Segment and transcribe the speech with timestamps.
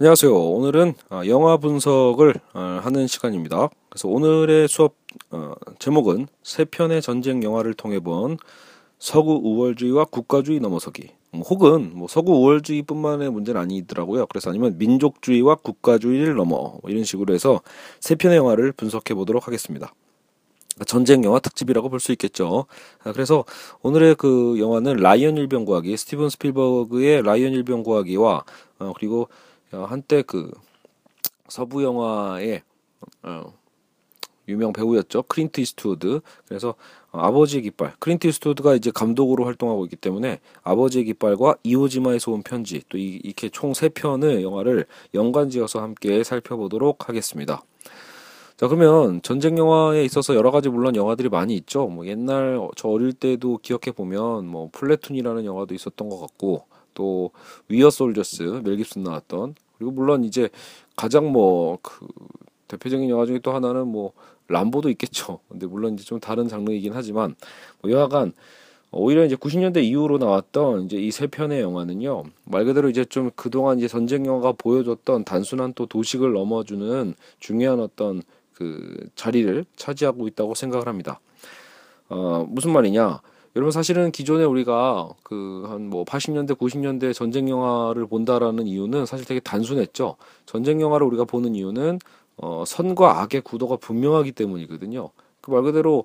[0.00, 0.34] 안녕하세요.
[0.34, 3.68] 오늘은 어, 영화 분석을 어, 하는 시간입니다.
[3.88, 4.96] 그래서 오늘의 수업
[5.30, 8.36] 어, 제목은 세 편의 전쟁 영화를 통해 본
[8.98, 11.10] 서구 우월주의와 국가주의 넘어서기.
[11.34, 14.26] 음, 혹은 뭐 서구 우월주의뿐만의 문제는 아니더라고요.
[14.26, 17.60] 그래서 아니면 민족주의와 국가주의를 넘어 뭐 이런 식으로 해서
[18.00, 19.94] 세 편의 영화를 분석해 보도록 하겠습니다.
[20.88, 22.66] 전쟁 영화 특집이라고 볼 수 있겠죠.
[23.04, 23.44] 아, 그래서
[23.82, 28.44] 오늘의 그 영화는 라이언 일병 구하기, 스티븐 스필버그의 라이언 일병 구하기와
[28.80, 29.26] 어, 그리고 어,
[29.82, 30.50] 한때 그
[31.48, 32.62] 서부 영화의
[33.22, 33.52] 어,
[34.48, 35.22] 유명 배우였죠.
[35.24, 36.20] 클린트 이스트우드.
[36.46, 36.74] 그래서
[37.10, 37.94] 어, 아버지의 깃발.
[37.98, 43.48] 클린트 이스트우드가 이제 감독으로 활동하고 있기 때문에 아버지의 깃발과 이오지마에서 온 편지 또 이, 이렇게
[43.48, 47.62] 총 세 편의 영화를 연관지어서 함께 살펴보도록 하겠습니다.
[48.56, 51.88] 자 그러면 전쟁 영화에 있어서 여러 가지 물론 영화들이 많이 있죠.
[51.88, 57.32] 뭐 옛날 저 어릴 때도 기억해 보면 뭐 플래툰이라는 영화도 있었던 것 같고 또
[57.68, 60.48] 위어 솔저스 멜 깁슨 나왔던 그리고 물론 이제
[60.96, 62.06] 가장 뭐 그
[62.68, 64.12] 대표적인 영화 중에 또 하나는 뭐
[64.48, 65.40] 람보도 있겠죠.
[65.48, 67.34] 근데 물론 이제 좀 다른 장르이긴 하지만
[67.82, 68.32] 뭐 여하간
[68.90, 73.78] 오히려 이제 90년대 이후로 나왔던 이제 이 세 편의 영화는요 말 그대로 이제 좀 그동안
[73.78, 78.22] 이제 전쟁 영화가 보여줬던 단순한 또 도식을 넘어주는 중요한 어떤
[78.54, 81.20] 그 자리를 차지하고 있다고 생각을 합니다.
[82.08, 83.20] 어 무슨 말이냐?
[83.56, 89.40] 여러분 사실은 기존에 우리가 그 한 뭐 80년대 90년대 전쟁 영화를 본다라는 이유는 사실 되게
[89.40, 90.16] 단순했죠.
[90.46, 91.98] 전쟁 영화를 우리가 보는 이유는
[92.36, 95.10] 어 선과 악의 구도가 분명하기 때문이거든요.
[95.40, 96.04] 그 말 그대로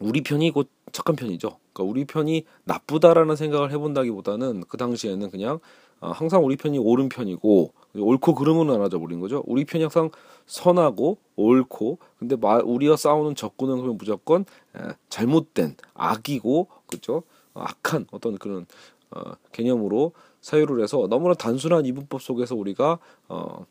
[0.00, 1.58] 우리 편이 곧 착한 편이죠.
[1.72, 5.60] 그러니까 우리 편이 나쁘다라는 생각을 해본다기보다는 그 당시에는 그냥 어,
[6.00, 9.42] 항상 우리 편이 옳은 편이고 옳고 그름은 나눠져 버린 거죠.
[9.46, 10.10] 우리 편이 항상
[10.46, 14.44] 선하고 옳고 근데 마, 우리가 싸우는 적군은 그러면 무조건
[14.76, 17.22] 에, 잘못된 악이고 그죠
[17.54, 18.66] 어, 악한 어떤 그런
[19.10, 19.20] 어,
[19.52, 23.66] 개념으로 사유를 해서 너무나 단순한 이분법 속에서 우리가 어,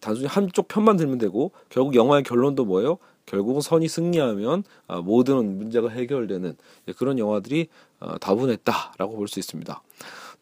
[0.00, 2.98] 단순히 한쪽 편만 들면 되고 결국 영화의 결론도 뭐예요?
[3.26, 6.56] 결국은 선이 승리하면 아, 모든 문제가 해결되는
[6.98, 7.68] 그런 영화들이
[8.00, 9.82] 아, 다분했다라고 볼 수 있습니다.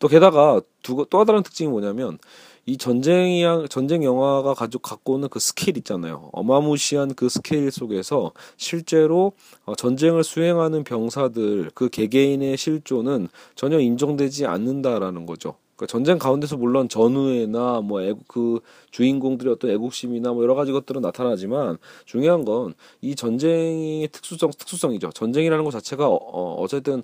[0.02, 2.18] 또 게다가 두, 또 다른 특징이 뭐냐면
[2.66, 6.28] 이 전쟁이 전쟁 영화가 가지고 갖고 오는 그 스케일 있잖아요.
[6.32, 9.30] 어마무시한 그 스케일 속에서 실제로
[9.64, 15.54] 어, 전쟁을 수행하는 병사들 그 개개인의 실존은 전혀 인정되지 않는다라는 거죠.
[15.76, 18.60] 그러니까 전쟁 가운데서 물론 전우애나 뭐 애국 그
[18.90, 25.10] 주인공들의 어떤 애국심이나 뭐 여러 가지 것들은 나타나지만 중요한 건 이 전쟁의 특수성 특수성이죠.
[25.10, 27.02] 전쟁이라는 것 자체가 어, 어 어쨌든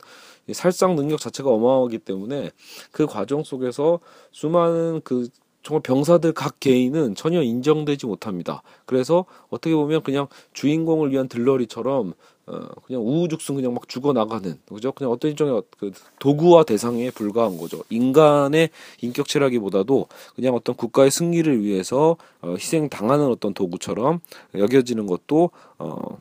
[0.52, 2.50] 살상 능력 자체가 어마어마하기 때문에
[2.92, 4.00] 그 과정 속에서
[4.32, 5.28] 수많은 그
[5.62, 8.62] 정말 병사들 각 개인은 전혀 인정되지 못합니다.
[8.86, 12.14] 그래서 어떻게 보면 그냥 주인공을 위한 들러리처럼
[12.48, 14.92] 어 그냥 우후죽순 그냥 막 죽어 나가는 그죠?
[14.92, 17.82] 그냥 어떤 일종의 그 도구와 대상에 불과한 거죠.
[17.90, 18.70] 인간의
[19.02, 24.20] 인격체라기보다도 그냥 어떤 국가의 승리를 위해서 어 희생 당하는 어떤 도구처럼
[24.54, 26.18] 여겨지는 것도 어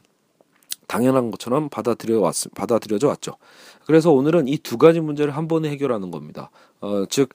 [0.87, 3.33] 당연한 것처럼 받아들여 왔 받아들여져 왔죠.
[3.85, 6.49] 그래서 오늘은 이 두 가지 문제를 한 번에 해결하는 겁니다.
[6.81, 7.29] 어, 즉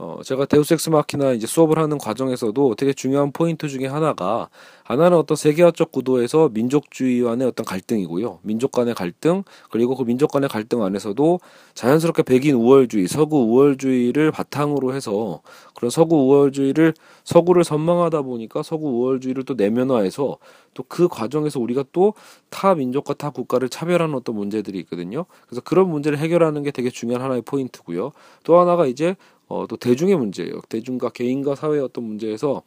[0.00, 4.48] 어, 제가 데우스 엑스 마키나 이제 수업을 하는 과정에서도 되게 중요한 포인트 중에 하나가
[4.84, 8.38] 하나는 어떤 세계화적 구도에서 민족주의 와의 어떤 갈등이고요.
[8.42, 11.40] 민족 간의 갈등, 그리고 그 민족 간의 갈등 안에서도
[11.74, 15.40] 자연스럽게 백인 우월주의, 서구 우월주의를 바탕으로 해서
[15.74, 16.94] 그런 서구 우월주의를
[17.24, 20.38] 서구를 선망하다 보니까 서구 우월주의를 또 내면화해서
[20.74, 22.14] 또 그 과정에서 우리가 또
[22.50, 25.26] 타 민족과 타 국가를 차별하는 어떤 문제들이 있거든요.
[25.46, 28.12] 그래서 그런 문제를 해결하는 게 되게 중요한 하나의 포인트고요.
[28.44, 29.16] 또 하나가 이제
[29.48, 30.60] 어, 또 대중의 문제예요.
[30.68, 32.62] 대중과 개인과 사회의 어떤 문제에서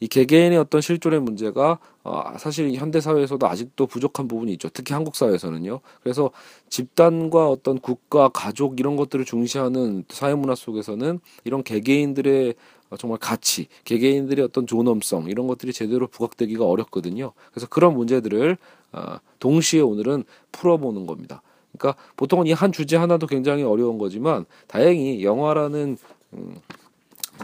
[0.00, 4.68] 이 개개인의 어떤 실존의 문제가 어, 사실 현대 사회에서도 아직도 부족한 부분이 있죠.
[4.68, 5.80] 특히 한국 사회에서는요.
[6.02, 6.30] 그래서
[6.68, 12.54] 집단과 어떤 국가, 가족 이런 것들을 중시하는 사회 문화 속에서는 이런 개개인들의
[12.98, 17.32] 정말 가치, 개개인들의 어떤 존엄성 이런 것들이 제대로 부각되기가 어렵거든요.
[17.50, 18.56] 그래서 그런 문제들을
[18.92, 21.42] 어, 동시에 오늘은 풀어보는 겁니다.
[21.76, 25.96] 그러니까 보통은 이 한 주제 하나도 굉장히 어려운 거지만 다행히 영화라는
[26.34, 26.56] 음,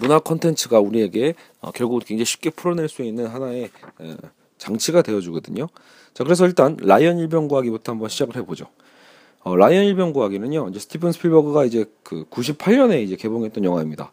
[0.00, 3.70] 문화 콘텐츠가 우리에게 어, 결국 굉장히 쉽게 풀어낼 수 있는 하나의
[4.00, 4.16] 에,
[4.58, 5.68] 장치가 되어주거든요.
[6.14, 8.66] 자, 그래서 일단 라이언 일병 구하기부터 한번 시작을 해보죠.
[9.42, 14.12] 어, 라이언 일병 구하기는요, 이제 스티븐 스필버그가 이제 그 98년에 이제 개봉했던 영화입니다.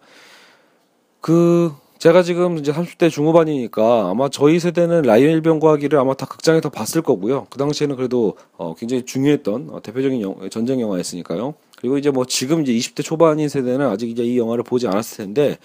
[1.19, 6.69] 그 제가 지금 이제 30대 중후반이니까 아마 저희 세대는 라이언 일병 구하기를 아마 다 극장에서
[6.69, 7.48] 봤을 거고요.
[7.50, 11.56] 그 당시에는 그래도 어, 굉장히 중요했던 어, 대표적인 영, 전쟁 영화였으니까요.
[11.78, 15.58] 그리고 이제 뭐 지금 이제 20대 초반인 세대는 아직 이제 이 영화를 보지 않았을 텐데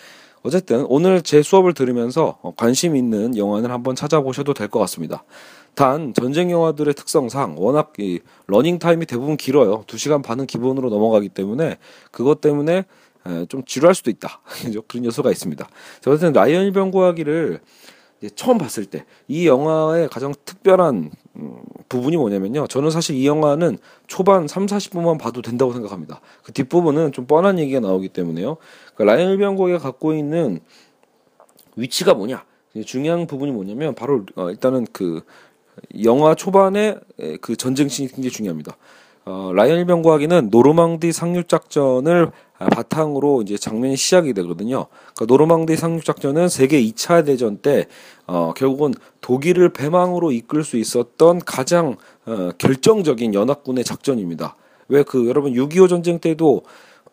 [0.42, 5.24] 어쨌든 오늘 제 수업을 들으면서 어, 관심 있는 영화를 한번 찾아보셔도 될 것 같습니다.
[5.74, 9.84] 단 전쟁 영화들의 특성상 워낙 이 러닝 타임이 대부분 길어요.
[9.86, 11.78] 2시간 반은 기본으로 넘어가기 때문에
[12.10, 12.84] 그것 때문에
[13.48, 14.40] 좀 지루할 수도 있다.
[14.88, 15.66] 그런 요소가 있습니다.
[16.02, 17.60] 저는 라이언 일병 구하기를
[18.30, 22.66] 처음 봤을 때 이 영화의 가장 특별한 음, 부분이 뭐냐면요.
[22.66, 26.20] 저는 사실 이 영화는 초반 3, 40분만 봐도 된다고 생각합니다.
[26.42, 28.58] 그 뒷부분은 좀 뻔한 얘기가 나오기 때문에요.
[28.94, 30.60] 그러니까 라이언 일병구가 갖고 있는
[31.76, 32.44] 위치가 뭐냐?
[32.84, 35.22] 중요한 부분이 뭐냐면 바로 어, 일단은 그
[36.04, 36.96] 영화 초반에
[37.40, 38.76] 그 전쟁씬이 굉장히 중요합니다.
[39.24, 44.86] 어, 라이언 일병구하기는 노르망디 상륙 작전을 바탕으로 이제 장면이 시작이 되거든요.
[45.14, 47.86] 그러니까 노르망디 상륙 작전은 세계 2차 대전 때
[48.26, 51.96] 어, 결국은 독일을 배망으로 이끌 수 있었던 가장
[52.26, 54.56] 어, 결정적인 연합군의 작전입니다.
[54.88, 56.62] 왜 그 여러분 6.25 전쟁 때도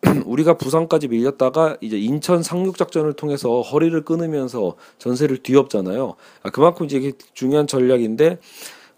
[0.25, 6.15] 우리가 부산까지 밀렸다가 이제 인천 상륙 작전을 통해서 허리를 끊으면서 전세를 뒤엎잖아요.
[6.43, 8.39] 아, 그만큼 이제 중요한 전략인데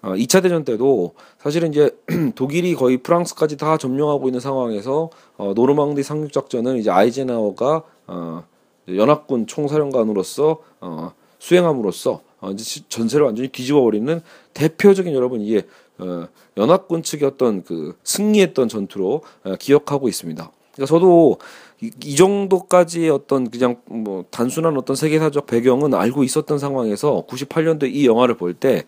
[0.01, 1.95] 어, 2차 대전 때도 사실은 이제
[2.35, 8.43] 독일이 거의 프랑스까지 다 점령하고 있는 상황에서 어, 노르망디 상륙 작전은 이제 아이젠하워가 어,
[8.87, 14.21] 연합군 총사령관으로서 어, 수행함으로써 어, 이제 전세를 완전히 뒤집어 버리는
[14.53, 15.67] 대표적인 여러분 이게
[15.99, 16.27] 어,
[16.57, 20.51] 연합군 측의 어떤 그 승리했던 전투로 어, 기억하고 있습니다.
[20.73, 21.37] 그러니까 저도
[21.81, 28.07] 이, 이 정도까지의 어떤 그냥 뭐 단순한 어떤 세계사적 배경은 알고 있었던 상황에서 98년도 이
[28.07, 28.85] 영화를 볼때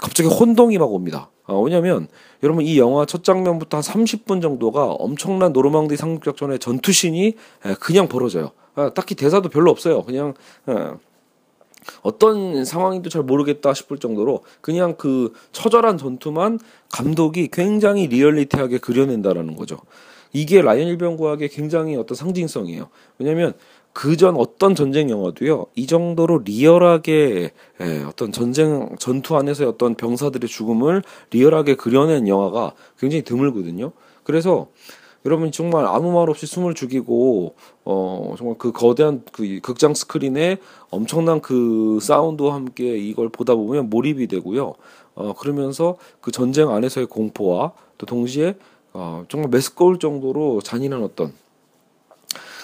[0.00, 1.30] 갑자기 혼동이 막 옵니다.
[1.46, 2.08] 어, 왜냐면
[2.42, 7.34] 여러분 이 영화 첫 장면부터 한 30분 정도가 엄청난 노르망디 상륙작전의 전투신이
[7.80, 8.50] 그냥 벌어져요.
[8.74, 10.02] 아, 딱히 대사도 별로 없어요.
[10.02, 10.34] 그냥
[12.02, 16.58] 어떤 상황인도 잘 모르겠다 싶을 정도로 그냥 그 처절한 전투만
[16.90, 19.78] 감독이 굉장히 리얼리티하게 그려낸다라는 거죠.
[20.32, 22.88] 이게 라이언 일병 구학의 굉장히 어떤 상징성이에요.
[23.18, 23.54] 왜냐하면
[23.96, 27.50] 그전 어떤 전쟁 영화도요 이 정도로 리얼하게
[27.80, 33.92] 예, 어떤 전쟁 전투 안에서의 어떤 병사들의 죽음을 리얼하게 그려낸 영화가 굉장히 드물거든요.
[34.22, 34.66] 그래서
[35.24, 37.54] 여러분 정말 아무 말 없이 숨을 죽이고
[37.86, 40.58] 어 정말 그 거대한 그 극장 스크린에
[40.90, 44.74] 엄청난 그 사운드와 함께 이걸 보다 보면 몰입이 되고요.
[45.14, 48.56] 어 그러면서 그 전쟁 안에서의 공포와 또 동시에
[48.92, 51.32] 어, 정말 메스꺼울 정도로 잔인한 어떤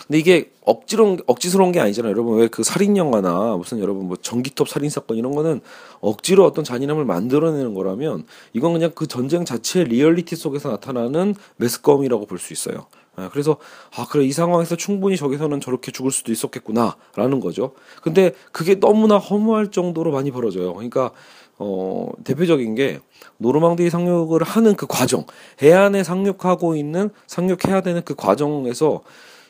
[0.07, 2.13] 근데 이게 억지로 억지스러운 게 아니잖아요.
[2.13, 5.61] 여러분 왜 그 살인 영화나 무슨 여러분 뭐 전기톱 살인 사건 이런 거는
[6.01, 12.39] 억지로 어떤 잔인함을 만들어내는 거라면 이건 그냥 그 전쟁 자체의 리얼리티 속에서 나타나는 메스꺼움이라고 볼
[12.39, 12.87] 수 있어요.
[13.15, 13.57] 아, 그래서
[13.97, 17.73] 아 그래 이 상황에서 충분히 저기서는 저렇게 죽을 수도 있었겠구나라는 거죠.
[18.03, 20.73] 근데 그게 너무나 허무할 정도로 많이 벌어져요.
[20.75, 21.11] 그러니까
[21.59, 23.01] 어, 대표적인 게
[23.39, 25.27] 노르망디 상륙을 하는 그 과정,
[25.61, 29.03] 해안에 상륙하고 있는 상륙해야 되는 그 과정에서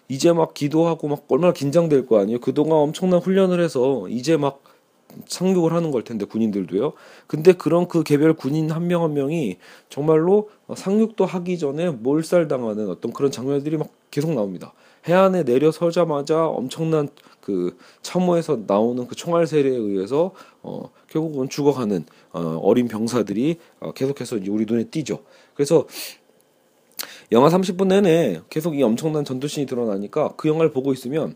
[0.09, 2.41] 이제 막 기도하고 막 얼마나 긴장될 거 아니에요.
[2.41, 4.63] 그동안 엄청난 훈련을 해서 이제 막
[5.27, 6.93] 상륙을 하는 걸 텐데 군인들도요.
[7.27, 9.59] 근데 그런 그 개별 군인 한 명한 한 명이
[9.89, 14.73] 정말로 상륙도 하기 전에 몰살당하는 어떤 그런 장면들이 막 계속 나옵니다.
[15.07, 17.09] 해안에 내려서자마자 엄청난
[17.41, 20.31] 그 참호에서 나오는 그 총알 세례에 의해서
[20.63, 25.25] 어 결국은 죽어가는 어 어린 병사들이 어 계속해서 우리 눈에 띄죠.
[25.55, 25.87] 그래서
[27.33, 31.35] 영화 30분 내내 계속 이 엄청난 전투신이 드러나니까 그 영화를 보고 있으면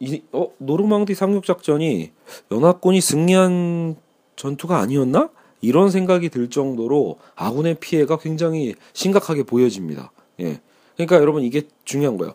[0.00, 2.12] 이, 어, 노르망디 상륙 작전이
[2.50, 3.96] 연합군이 승리한
[4.36, 5.30] 전투가 아니었나?
[5.60, 10.12] 이런 생각이 들 정도로 아군의 피해가 굉장히 심각하게 보여집니다.
[10.40, 10.60] 예.
[10.96, 12.34] 그러니까 여러분 이게 중요한 거예요.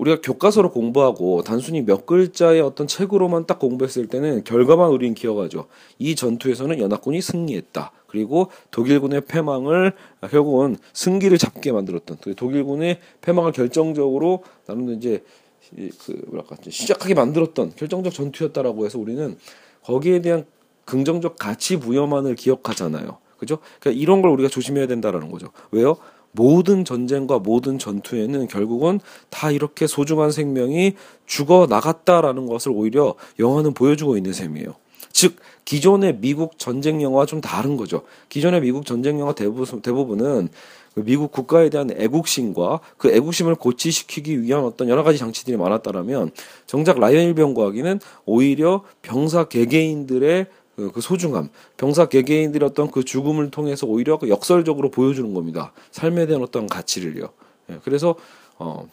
[0.00, 5.66] 우리가 교과서로 공부하고 단순히 몇 글자의 어떤 책으로만 딱 공부했을 때는 결과만 우리는 기억하죠.
[5.98, 7.92] 이 전투에서는 연합군이 승리했다.
[8.06, 9.92] 그리고 독일군의 패망을
[10.30, 15.22] 결국은 승기를 잡게 만들었던 독일군의 패망을 결정적으로 나는 이제
[15.70, 19.36] 그 뭐랄까 시작하게 만들었던 결정적 전투였다라고 해서 우리는
[19.84, 20.46] 거기에 대한
[20.86, 23.18] 긍정적 가치 부여만을 기억하잖아요.
[23.36, 23.58] 그죠?
[23.80, 25.48] 그러니까 이런 걸 우리가 조심해야 된다라는 거죠.
[25.70, 25.96] 왜요?
[26.32, 30.94] 모든 전쟁과 모든 전투에는 결국은 다 이렇게 소중한 생명이
[31.26, 34.74] 죽어 나갔다라는 것을 오히려 영화는 보여주고 있는 셈이에요.
[35.12, 38.02] 즉 기존의 미국 전쟁 영화와 좀 다른 거죠.
[38.28, 40.48] 기존의 미국 전쟁 영화 대부분, 대부분은
[40.94, 46.32] 그 미국 국가에 대한 애국심과 그 애국심을 고취시키기 위한 어떤 여러 가지 장치들이 많았다라면
[46.66, 50.46] 정작 라이언 일병과학기는 오히려 병사 개개인들의
[50.80, 55.72] 그, 그 소중함, 병사 개개인들의 어떤 그 죽음을 통해서 오히려 그 역설적으로 보여주는 겁니다.
[55.90, 57.28] 삶에 대한 어떤 가치를요.
[57.70, 58.14] 예, 그래서
[58.58, 58.88] 어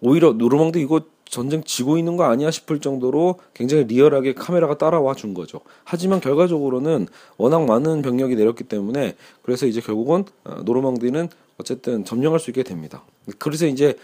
[0.00, 5.34] 오히려 노르망디 이거 전쟁 지고 있는 거 아니야 싶을 정도로 굉장히 리얼하게 카메라가 따라와 준
[5.34, 5.60] 거죠.
[5.84, 11.28] 하지만 결과적으로는 워낙 많은 병력이 내렸기 때문에 그래서 이제 결국은 어, 노르망디는
[11.58, 13.02] 어쨌든 점령할 수 있게 됩니다.
[13.38, 13.98] 그래서 이제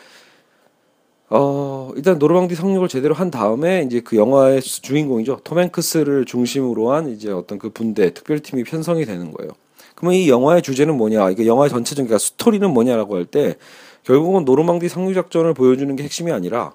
[1.31, 5.41] 어, 일단 노르망디 상륙을 제대로 한 다음에 이제 그 영화의 주인공이죠.
[5.45, 9.53] 톰 행크스를 중심으로 한 이제 어떤 그 분대 특별팀이 편성이 되는 거예요.
[9.95, 11.31] 그러면 이 영화의 주제는 뭐냐?
[11.31, 13.57] 이게 영화의 전체적인 그러니까 스토리는 뭐냐라고 할 때
[14.05, 16.75] 결국은 노르망디 상륙 작전을 보여주는 게 핵심이 아니라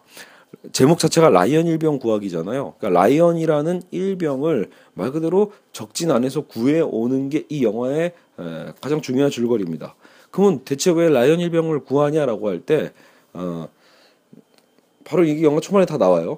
[0.72, 2.74] 제목 자체가 라이언 일병 구하기잖아요.
[2.80, 8.14] 그러니까 라이언이라는 일병을 말 그대로 적진 안에서 구해 오는 게 이 영화의
[8.82, 9.96] 가장 중요한 줄거리입니다.
[10.32, 12.92] 그러면 대체 왜 라이언 일병을 구하냐라고 할 때
[13.34, 13.68] 어,
[15.10, 16.38] 바로 이게 영화 초반에 다 나와요.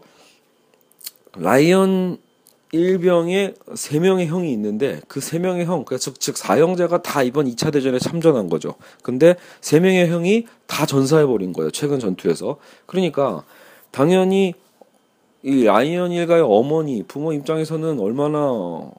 [1.36, 2.18] 라이언
[2.72, 7.48] 일병에 세 명의 형이 있는데 그 세 명의 형, 그러니까 즉, 즉 사형제가 다 이번
[7.48, 8.76] 2차 대전에 참전한 거죠.
[9.04, 11.70] 근데 세 명의 형이 다 전사해 버린 거예요.
[11.72, 12.58] 최근 전투에서.
[12.86, 13.44] 그러니까
[13.92, 14.54] 당연히
[15.44, 18.52] 이 라이언 일가의 어머니 부모 입장에서는 얼마나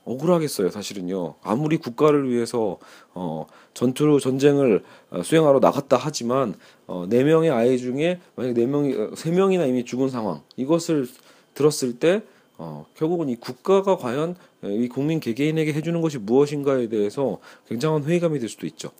[0.04, 2.78] 억울하겠어요 사실은요 아무리 국가를 위해서
[3.14, 6.54] 어 전투로 전쟁을 어, 수행하러 나갔다 하지만
[6.86, 11.06] 어네 명의 아이 중에 만약 네 명이 어, 세 명이나 이미 죽은 상황 이것을
[11.54, 12.22] 들었을 때
[12.58, 14.34] 어, 결국은 이 국가가 과연
[14.64, 18.90] 이 국민 개개인에게 해주는 것이 무엇인가에 대해서 굉장한 회의감이 들 수도 있죠.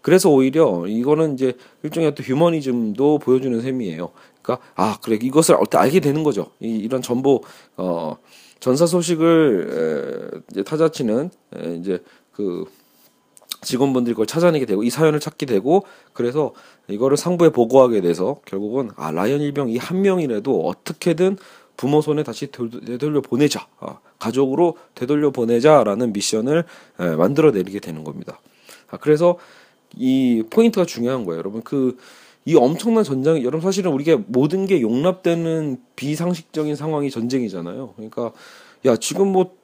[0.00, 4.10] 그래서 오히려 이거는 이제 일종의 어떤 휴머니즘도 보여주는 셈이에요.
[4.56, 6.50] 그러니까 아 그래 이것을 알게 되는 거죠.
[6.60, 7.42] 이, 이런 전보
[7.76, 8.16] 어,
[8.58, 12.02] 전사 소식을 에, 이제 타자치는 에, 이제
[12.32, 12.64] 그
[13.62, 16.52] 직원분들이 그걸 찾아내게 되고 이 사연을 찾게 되고 그래서
[16.88, 21.36] 이거를 상부에 보고하게 돼서 결국은 아 라이언 일병 이 한 명이라도 어떻게든
[21.76, 26.64] 부모 손에 다시 되돌려 보내자 아, 가족으로 되돌려 보내자라는 미션을
[27.00, 28.40] 에, 만들어내게 되는 겁니다.
[28.90, 29.38] 아, 그래서
[29.94, 31.62] 이 포인트가 중요한 거예요, 여러분.
[31.62, 31.96] 그
[32.50, 37.94] 이 엄청난 전쟁, 여러분 사실은 우리가 모든 게 용납되는 비상식적인 상황이 전쟁이잖아요.
[37.96, 38.32] 그러니까
[38.84, 39.56] 야 지금 뭐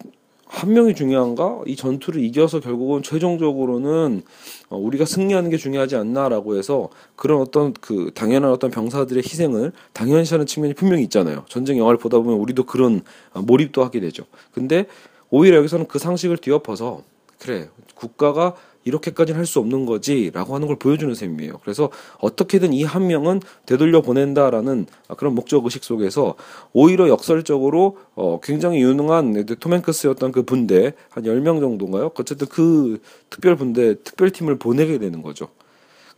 [0.46, 1.60] 한 명이 중요한가?
[1.66, 4.22] 이 전투를 이겨서 결국은 최종적으로는
[4.68, 10.46] 어, 우리가 승리하는 게 중요하지 않나라고 해서 그런 어떤 그 당연한 어떤 병사들의 희생을 당연시하는
[10.46, 11.44] 측면이 분명히 있잖아요.
[11.48, 13.02] 전쟁 영화를 보다 보면 우리도 그런
[13.32, 14.24] 어, 몰입도 하게 되죠.
[14.52, 14.86] 근데
[15.30, 17.02] 오히려 여기서는 그 상식을 뒤엎어서
[17.40, 18.54] 그래 국가가
[18.86, 21.60] 이렇게까지는 할 수 없는 거지라고 하는 걸 보여주는 셈이에요.
[21.62, 21.90] 그래서
[22.20, 24.86] 어떻게든 이 한 명은 되돌려 보낸다라는
[25.18, 26.34] 그런 목적 의식 속에서
[26.72, 32.10] 오히려 역설적으로 어 굉장히 유능한 톰 행크스였던 그 분대 한 10명 정도인가요?
[32.18, 35.48] 어쨌든 그 특별 분대 특별팀을 보내게 되는 거죠.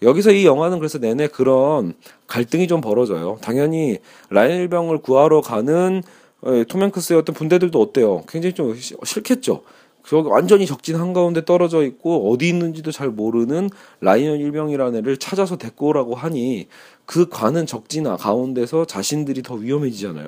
[0.02, 1.94] 여기서 이 영화는 그래서 내내 그런
[2.28, 3.38] 갈등이 좀 벌어져요.
[3.42, 3.98] 당연히
[4.30, 6.02] 라이언 일병을 구하러 가는
[6.40, 8.22] 어, 톰 행크스의 어떤 분대들도 어때요?
[8.28, 9.62] 굉장히 좀 싫겠죠.
[10.16, 16.14] 완전히 적진 한가운데 떨어져 있고 어디 있는지도 잘 모르는 라이언 일병이라는 애를 찾아서 데리고 오라고
[16.14, 16.68] 하니
[17.04, 20.26] 그 관은 적지나 가운데서 자신들이 더 위험해지잖아요.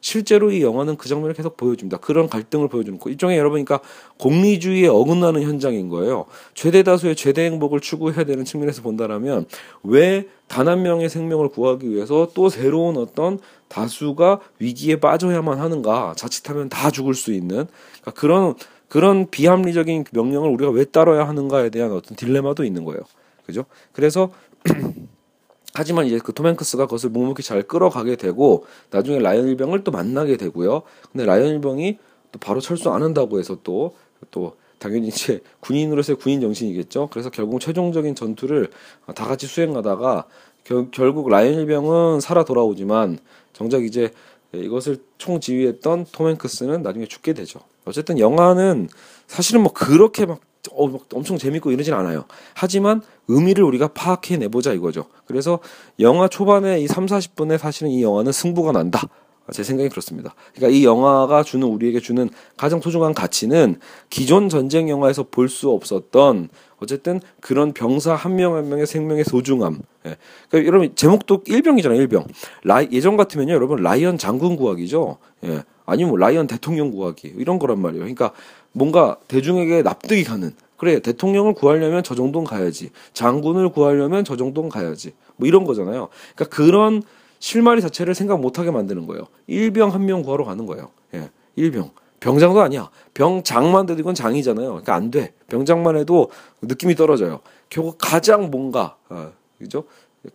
[0.00, 1.96] 실제로 이 영화는 그 장면을 계속 보여줍니다.
[1.96, 3.10] 그런 갈등을 보여주는 거.
[3.10, 3.86] 일종의 여러분, 그러니까
[4.18, 6.26] 공리주의에 어긋나는 현장인 거예요.
[6.54, 9.46] 최대 다수의 최대 행복을 추구해야 되는 측면에서 본다라면
[9.82, 16.14] 왜 단 한 명의 생명을 구하기 위해서 또 새로운 어떤 다수가 위기에 빠져야만 하는가?
[16.16, 17.66] 자칫하면 다 죽을 수 있는
[18.00, 18.54] 그러니까 그런
[18.88, 23.00] 그런 비합리적인 명령을 우리가 왜 따라야 하는가에 대한 어떤 딜레마도 있는 거예요.
[23.44, 23.64] 그죠?
[23.92, 24.30] 그래서
[25.74, 30.82] 하지만 이제 그톰 행크스가 그것을 묵묵히 잘 끌어가게 되고 나중에 라이언 일병을 또 만나게 되고요.
[31.12, 31.98] 근데 라이언 일병이
[32.32, 37.08] 또 바로 철수 안 한다고 해서 또또 당연히 이제 군인으로서의 군인 정신이겠죠.
[37.10, 38.70] 그래서 결국 최종적인 전투를
[39.14, 40.26] 다 같이 수행하다가
[40.64, 43.18] 결, 결국 라이언 일병은 살아 돌아오지만
[43.52, 44.12] 정작 이제
[44.52, 47.60] 이것을 총지휘했던 톰 행크스는 나중에 죽게 되죠.
[47.86, 48.88] 어쨌든 영화는
[49.26, 50.40] 사실은 뭐 그렇게 막
[50.72, 52.24] 어, 엄청 재밌고 이러진 않아요.
[52.54, 55.06] 하지만 의미를 우리가 파악해 내보자 이거죠.
[55.24, 55.60] 그래서
[56.00, 59.08] 영화 초반에 이 3, 40분에 사실은 이 영화는 승부가 난다.
[59.52, 60.34] 제 생각이 그렇습니다.
[60.54, 63.78] 그러니까 이 영화가 주는 우리에게 주는 가장 소중한 가치는
[64.10, 66.48] 기존 전쟁 영화에서 볼 수 없었던
[66.78, 69.80] 어쨌든 그런 병사 한 명한 한 명의 생명의 소중함.
[70.06, 70.16] 예.
[70.48, 72.26] 그러니까 여러분 제목도 일병이잖아요, 일병.
[72.64, 75.18] 라이, 예전 같으면요, 여러분 라이언 장군 구하기죠.
[75.44, 75.62] 예.
[75.86, 78.02] 아니면 뭐 라이언 대통령 구하기 이런 거란 말이에요.
[78.02, 78.32] 그러니까
[78.72, 85.12] 뭔가 대중에게 납득이 가는 그래 대통령을 구하려면 저 정도는 가야지 장군을 구하려면 저 정도는 가야지
[85.36, 86.08] 뭐 이런 거잖아요.
[86.34, 87.02] 그러니까 그런
[87.38, 89.26] 실마리 자체를 생각 못하게 만드는 거예요.
[89.46, 90.90] 일병 한 명 구하러 가는 거예요.
[91.14, 91.90] 예, 일병.
[92.20, 92.90] 병장도 아니야.
[93.14, 94.68] 병장만 돼도 이건 장이잖아요.
[94.68, 95.34] 그러니까 안 돼.
[95.48, 96.30] 병장만 해도
[96.62, 97.40] 느낌이 떨어져요.
[97.68, 99.84] 결국 가장 뭔가, 어, 그죠?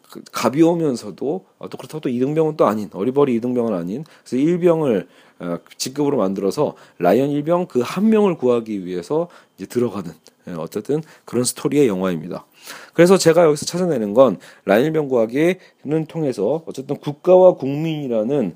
[0.09, 5.07] 그 가벼우면서도 어, 또 그렇다고 또 이등병은 또 아닌 어리버리 이등병은 아닌 그래서 일병을
[5.39, 9.27] 어, 직급으로 만들어서 라이언 일병 그 한 명을 구하기 위해서
[9.57, 10.11] 이제 들어가는
[10.47, 12.45] 예, 어쨌든 그런 스토리의 영화입니다.
[12.93, 18.55] 그래서 제가 여기서 찾아내는 건 라이언 일병 구하기는 통해서 어쨌든 국가와 국민이라는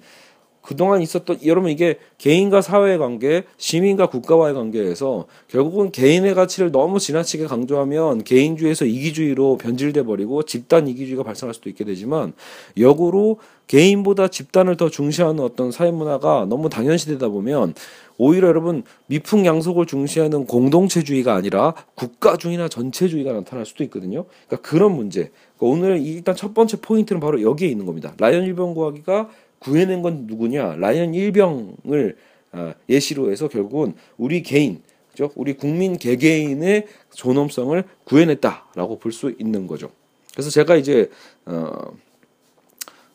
[0.65, 7.45] 그동안 있었던 여러분 이게 개인과 사회의 관계, 시민과 국가와의 관계에서 결국은 개인의 가치를 너무 지나치게
[7.45, 12.34] 강조하면 개인주의에서 이기주의로 변질돼 버리고 집단 이기주의가 발생할 수도 있게 되지만
[12.77, 17.74] 역으로 개인보다 집단을 더 중시하는 어떤 사회 문화가 너무 당연시되다 보면
[18.17, 24.25] 오히려 여러분 미풍양속을 중시하는 공동체주의가 아니라 국가주의나 전체주의가 나타날 수도 있거든요.
[24.48, 25.31] 그러니까 그런 문제.
[25.57, 28.13] 그러니까 오늘 일단 첫 번째 포인트는 바로 여기에 있는 겁니다.
[28.17, 29.29] 라이언 일병 구하기가
[29.65, 30.75] 구해낸 건 누구냐?
[30.75, 32.15] 라이언 일병을
[32.51, 35.31] 아, 예시로 해서 결국은 우리 개인, 그죠?
[35.36, 39.89] 우리 국민 개개인의 존엄성을 구해냈다라고 볼 수 있는 거죠.
[40.34, 41.10] 그래서 제가 이제
[41.45, 41.72] 어,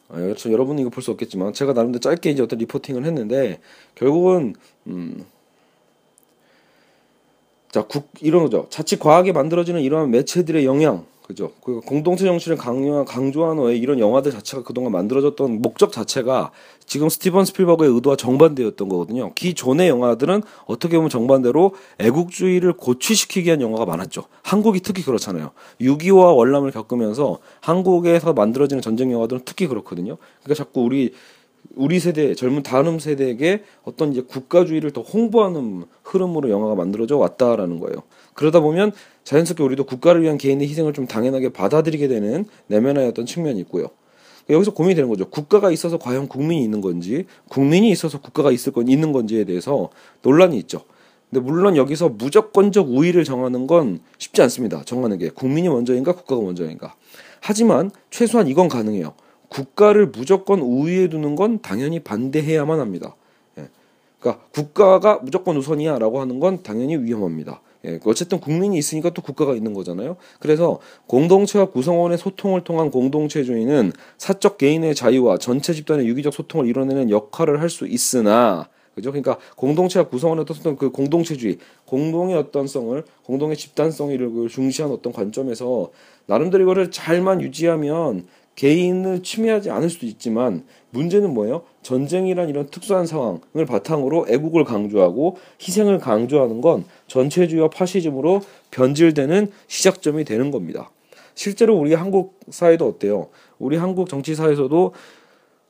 [0.09, 3.61] 어, 여러분이 이거 볼 수 없겠지만 제가 나름대로 짧게 이제 어떤 리포팅을 했는데
[3.95, 4.55] 결국은
[4.89, 5.25] 음,
[7.71, 8.67] 자, 국 이런 거죠.
[8.71, 11.53] 자칫 과하게 만들어지는 이러한 매체들의 영향, 그죠?
[11.63, 16.51] 그 공동체 정신을 강요 강조하는 왜 이런 영화들 자체가 그동안 만들어졌던 목적 자체가
[16.87, 19.33] 지금 스티븐 스필버그의 의도와 정반대였던 거거든요.
[19.35, 24.25] 기존의 영화들은 어떻게 보면 정반대로 애국주의를 고취시키기 위한 영화가 많았죠.
[24.43, 25.53] 한국이 특히 그렇잖아요.
[25.81, 30.17] 6.25와 월남을 겪으면서 한국에서 만들어지는 전쟁 영화들은 특히 그렇거든요.
[30.43, 31.13] 그러니까 자꾸 우리
[31.77, 38.03] 우리 세대 젊은 다음 세대에게 어떤 이제 국가주의를 더 홍보하는 흐름으로 영화가 만들어져 왔다라는 거예요.
[38.35, 38.93] 그러다 보면
[39.31, 42.47] 자연스럽게 우리도 국가를 위한 개인의 희생을 좀 당연하게 받아들이게 되는
[43.09, 43.87] 어떤 측면이 있고요.
[44.49, 45.31] 여기서 고민이 되는 거죠.
[45.31, 49.91] 국가가 있어서 과연 국민이 있는 건지, 국민이 있어서 국가가 있을 건 있는 건지에 대해서
[50.23, 50.83] 논란이 있죠.
[51.31, 54.83] 근데 물론 여기서 무조건적 우위를 정하는 건 쉽지 않습니다.
[54.85, 56.97] 정하는 게 국민이 먼저인가 국가가 먼저인가.
[57.39, 59.15] 하지만 최소한 이건 가능해요.
[59.49, 63.15] 국가를 무조건 우위에 두는 건 당연히 반대해야만 합니다.
[63.59, 63.69] 예.
[64.19, 67.61] 그러니까 국가가 무조건 우선이야라고 하는 건 당연히 위험합니다.
[67.87, 70.17] 예, 어쨌든 국민이 있으니까 또 국가가 있는 거잖아요.
[70.39, 77.61] 그래서 공동체와 구성원의 소통을 통한 공동체주의는 사적 개인의 자유와 전체 집단의 유기적 소통을 이뤄내는 역할을
[77.61, 79.13] 할 수 있으나 그죠?
[79.13, 85.91] 그러니까 공동체와 구성원의 어떤 그 공동체주의, 공동의 어떤성을, 공동의 집단성을 중시한 어떤 관점에서
[86.27, 88.27] 나름대로 이거를 잘만 유지하면
[88.61, 91.63] 개인을 침해하지 않을 수도 있지만 문제는 뭐예요?
[91.81, 100.51] 전쟁이란 이런 특수한 상황을 바탕으로 애국을 강조하고 희생을 강조하는 건 전체주의와 파시즘으로 변질되는 시작점이 되는
[100.51, 100.91] 겁니다.
[101.35, 103.29] 실제로 우리 한국 사회도 어때요?
[103.59, 104.93] 우리 한국 정치 사회에서도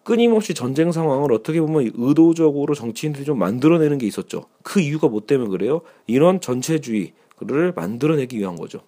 [0.02, 4.47] 끊임없이 전쟁 상황을 어떻게 보면 의도적으로 정치인들이 좀 만들어내는 게 있었죠.
[4.64, 5.82] 그 이유가 뭐 때문에 그래요?
[6.08, 8.80] 이런 전체주의를 만들어내기 위한 거죠.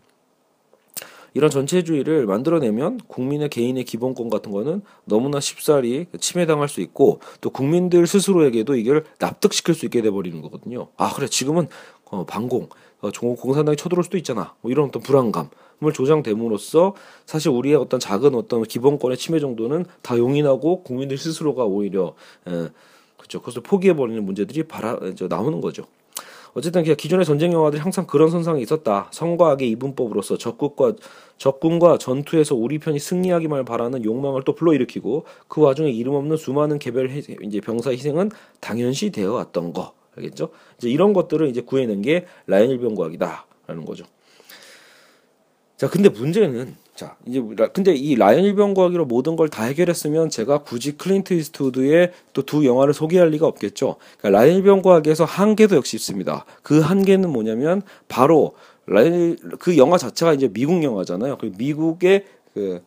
[1.34, 8.06] 이런 전체주의를 만들어내면 국민의 개인의 기본권 같은 거는 너무나 쉽사리 침해당할 수 있고 또 국민들
[8.06, 10.88] 스스로에게도 이걸 납득시킬 수 있게 돼버리는 거거든요.
[10.96, 11.68] 아 그래 지금은
[12.10, 12.68] 어, 반공,
[13.00, 14.54] 어, 공산당이 쳐들어올 수도 있잖아.
[14.60, 20.82] 뭐 이런 어떤 불안감을 조장됨으로써 사실 우리의 어떤 작은 어떤 기본권의 침해 정도는 다 용인하고
[20.82, 22.14] 국민들 스스로가 오히려
[22.46, 22.68] 에,
[23.16, 23.38] 그렇죠.
[23.38, 24.64] 그것을 포기해버리는 문제들이
[25.12, 25.84] 이제 나오는 거죠.
[26.54, 29.08] 어쨌든 기존의 전쟁 영화들이 항상 그런 선상에 있었다.
[29.10, 30.94] 선과 악의 이분법으로서 적국과
[31.38, 37.10] 적군과 전투에서 우리 편이 승리하기만 바라는 욕망을 또 불러일으키고 그 와중에 이름 없는 수많은 개별
[37.10, 40.50] 이제 병사 희생은 당연시 되어 왔던 거 알겠죠?
[40.76, 44.04] 이제 이런 것들을 이제 구해낸 게 라이언 일병 구하기다라는 거죠.
[45.76, 50.58] 자, 근데 문제는 자 이제 근데 이 라이언 일병 구하기로 모든 걸 다 해결했으면 제가
[50.58, 53.96] 굳이 클린트 이스트우드의 또 두 영화를 소개할 리가 없겠죠.
[54.18, 56.44] 그러니까 라이언 일병 구하기에서 한계도 역시 있습니다.
[56.62, 58.52] 그 한계는 뭐냐면 바로
[58.86, 61.38] 라이언 그 영화 자체가 이제 미국 영화잖아요.
[61.38, 62.82] 그 미국의 그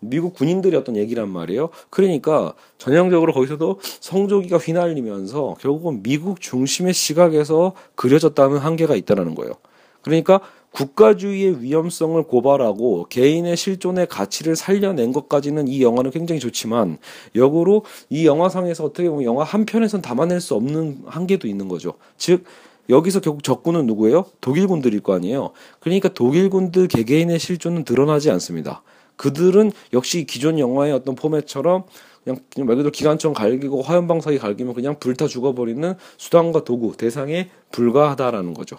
[0.00, 1.70] 미국 군인들이 어떤 얘기란 말이에요.
[1.90, 9.54] 그러니까 전형적으로 거기서도 성조기가 휘날리면서 결국은 미국 중심의 시각에서 그려졌다는 한계가 있다라는 거예요.
[10.02, 10.40] 그러니까
[10.72, 16.98] 국가주의의 위험성을 고발하고 개인의 실존의 가치를 살려낸 것까지는 이 영화는 굉장히 좋지만
[17.34, 21.94] 역으로 이 영화상에서 어떻게 보면 영화 한 편에선 담아낼 수 없는 한계도 있는 거죠.
[22.16, 22.44] 즉
[22.88, 24.26] 여기서 결국 적군은 누구예요?
[24.40, 25.50] 독일군들일 거 아니에요.
[25.80, 28.82] 그러니까 독일군들 개개인의 실존은 드러나지 않습니다.
[29.16, 31.84] 그들은 역시 기존 영화의 어떤 포맷처럼
[32.24, 38.54] 그냥, 그냥 말 그대로 기관총 갈기고 화염방사기 갈기면 그냥 불타 죽어버리는 수단과 도구 대상에 불과하다라는
[38.54, 38.76] 거죠.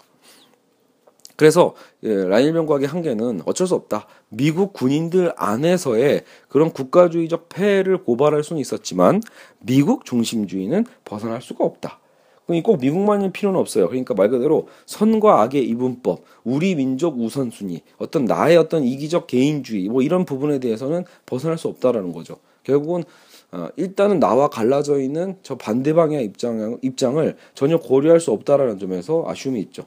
[1.42, 1.74] 그래서
[2.04, 4.06] 예, 라일명 과학의 한계는 어쩔 수 없다.
[4.30, 9.24] 미국 군인들 안에서의 그런 국가주의적 폐해를 고발할 수는 있었지만
[9.60, 11.98] 미국 중심주의는 벗어날 수가 없다.
[12.64, 13.88] 꼭 미국만일 필요는 없어요.
[13.88, 20.04] 그러니까 말 그대로 선과 악의 이분법, 우리 민족 우선순위, 어떤 나의 어떤 이기적 개인주의, 뭐
[20.04, 22.36] 이런 부분에 대해서는 벗어날 수 없다라는 거죠.
[22.64, 23.04] 결국은
[23.52, 29.26] 어, 일단은 나와 갈라져 있는 저 반대 방향의 입장, 입장을 전혀 고려할 수 없다라는 점에서
[29.28, 29.86] 아쉬움이 있죠.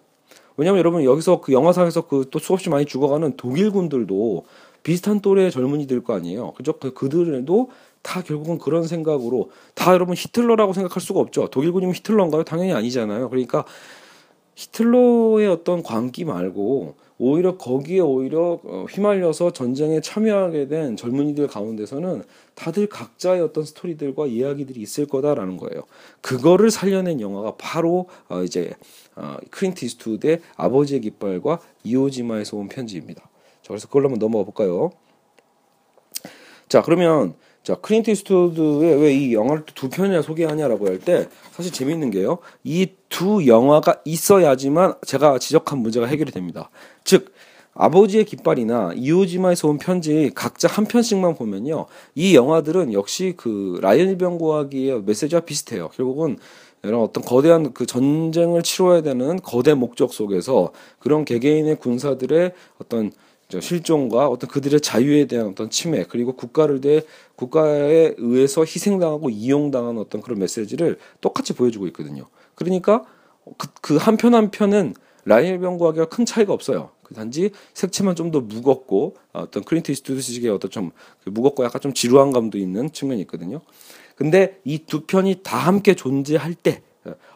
[0.56, 4.44] 왜냐면 여러분 여기서 그 영화상에서 그 또 수없이 많이 죽어가는 독일군들도
[4.82, 6.52] 비슷한 또래의 젊은이들 거 아니에요.
[6.52, 6.74] 그죠?
[6.74, 7.70] 그, 그들도
[8.02, 11.48] 다 결국은 그런 생각으로 다 여러분 히틀러라고 생각할 수가 없죠.
[11.48, 12.44] 독일군이면 히틀러인가요?
[12.44, 13.30] 당연히 아니잖아요.
[13.30, 13.64] 그러니까
[14.56, 22.88] 히틀러의 어떤 광기 말고 오히려 거기에 오히려 어, 휘말려서 전쟁에 참여하게 된 젊은이들 가운데서는 다들
[22.88, 25.84] 각자의 어떤 스토리들과 이야기들이 있을 거다라는 거예요.
[26.20, 28.72] 그거를 살려낸 영화가 바로 어 이제
[29.16, 33.22] 어 클린트 이스트우드의 아버지의 깃발과 이오지마에서 온 편지입니다.
[33.62, 34.90] 자, 그래서 그걸로 한번 넘어가 볼까요?
[36.68, 42.10] 자, 그러면 자, 크린트 이스트우드의 왜 이 영화를 두 편이나 소개하냐라고 할 때 사실 재미있는
[42.10, 42.38] 게요.
[42.64, 46.68] 이 두 영화가 있어야지만 제가 지적한 문제가 해결이 됩니다.
[47.04, 47.32] 즉
[47.74, 51.86] 아버지의 깃발이나 이오지마에서 온 편지 각자 한 편씩만 보면요.
[52.16, 55.90] 이 영화들은 역시 그 라이언 일병 구하기의 메시지와 비슷해요.
[55.90, 56.38] 결국은
[56.84, 63.12] 이런 어떤 거대한 그 전쟁을 치러야 되는 거대 목적 속에서 그런 개개인의 군사들의 어떤
[63.60, 67.02] 실종과 어떤 그들의 자유에 대한 어떤 침해 그리고 국가를 대
[67.36, 72.26] 국가에 의해서 희생당하고 이용당하는 어떤 그런 메시지를 똑같이 보여주고 있거든요.
[72.54, 73.04] 그러니까
[73.58, 74.94] 그, 그한편한 편은
[75.24, 76.90] 라이엘 병구하기가 큰 차이가 없어요.
[77.02, 82.32] 그 단지 색채만 좀 더 무겁고 어떤 크린트 이스트우드식의 어떤 좀그 무겁고 약간 좀 지루한
[82.32, 83.60] 감도 있는 측면이 있거든요.
[84.14, 86.82] 근데 이 두 편이 다 함께 존재할 때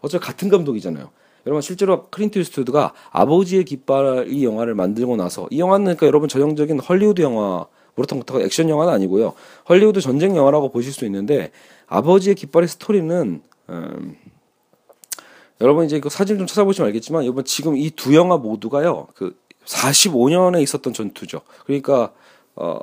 [0.01, 1.11] 어차피 같은 감독이잖아요.
[1.47, 6.81] 여러분 실제로 크린트 이스트우드가 아버지의 깃발 이 영화를 만들고 나서 이 영화는 그러니까 여러분 전형적인
[6.81, 9.33] 헐리우드 영화 그렇다고 액션 영화는 아니고요.
[9.69, 11.51] 헐리우드 전쟁 영화라고 보실 수 있는데
[11.87, 14.17] 아버지의 깃발의 스토리는 음,
[15.61, 19.09] 여러분 이제 그 사진 좀 찾아보시면 알겠지만 이번 지금 이 두 영화 모두가요.
[19.15, 21.41] 그 45년에 있었던 전투죠.
[21.65, 22.13] 그러니까
[22.55, 22.79] 어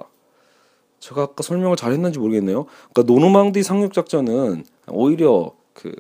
[1.05, 2.65] 제가 아까 설명을 잘했는지 모르겠네요.
[2.91, 5.93] 그러니까 노르망디 상륙 작전은 오히려 그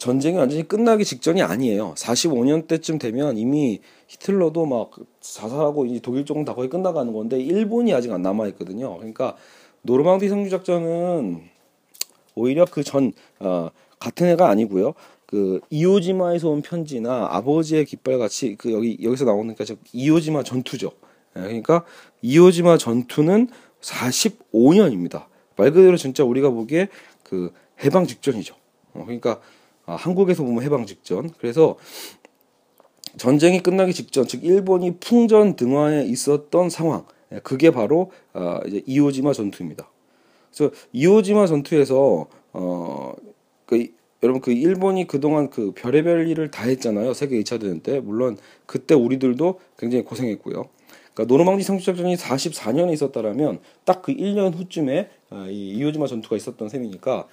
[0.00, 1.94] 전쟁이 완전히 끝나기 직전이 아니에요.
[1.96, 7.94] 45년 때쯤 되면 이미 히틀러도 막 자살하고 이제 독일 쪽은 다 거의 끝나가는 건데 일본이
[7.94, 8.96] 아직 안 남아 있거든요.
[8.96, 9.36] 그러니까
[9.82, 11.42] 노르망디 상륙 작전은
[12.34, 13.68] 오히려 그전 어,
[14.00, 14.94] 같은 해가 아니고요.
[15.24, 20.90] 그 이오지마에서 온 편지나 아버지의 깃발 같이 그 여기 여기서 나오는 까 이오지마 전투죠.
[21.36, 21.84] 예, 그러니까
[22.26, 23.48] 이오지마 전투는
[23.80, 25.26] 45년입니다.
[25.56, 26.88] 말 그대로 진짜 우리가 보기에
[27.22, 27.52] 그
[27.84, 28.56] 해방 직전이죠.
[28.94, 29.40] 어, 그러니까
[29.84, 31.30] 아, 한국에서 보면 해방 직전.
[31.38, 31.76] 그래서
[33.16, 37.06] 전쟁이 끝나기 직전, 즉 일본이 풍전 등화에 있었던 상황.
[37.32, 39.88] 예, 그게 바로 아, 이제 이오지마 전투입니다.
[40.52, 43.12] 그래서 이오지마 전투에서 어,
[43.66, 43.86] 그
[44.22, 47.14] 여러분 그 일본이 그동안 그 별의별 일을 다 했잖아요.
[47.14, 48.00] 세계 2차 대전 때.
[48.00, 48.36] 물론
[48.66, 50.68] 그때 우리들도 굉장히 고생했고요.
[51.16, 57.26] 그러니까 노르망디 상륙작전이 44년에 있었다라면 딱 그 1년 후쯤에 아, 이 이오지마 전투가 있었던 셈이니까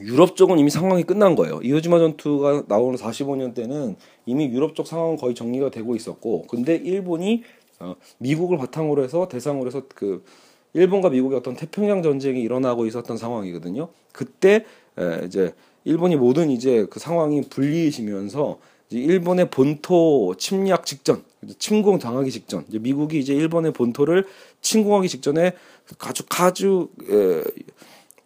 [0.00, 1.60] 유럽 쪽은 이미 상황이 끝난 거예요.
[1.62, 7.42] 이오지마 전투가 나오는 45년 때는 이미 유럽 쪽 상황은 거의 정리가 되고 있었고, 근데 일본이
[7.78, 10.24] 어, 미국을 바탕으로 해서 대상으로 해서 그
[10.72, 13.90] 일본과 미국의 어떤 태평양 전쟁이 일어나고 있었던 상황이거든요.
[14.12, 14.64] 그때
[14.98, 18.58] 에, 이제 일본이 모든 이제 그 상황이 불리해지면서
[18.98, 21.22] 일본의 본토 침략 직전,
[21.58, 24.26] 침공 당하기 직전, 이제 미국이 이제 일본의 본토를
[24.60, 25.52] 침공하기 직전에
[25.98, 27.42] 아주 아주 에,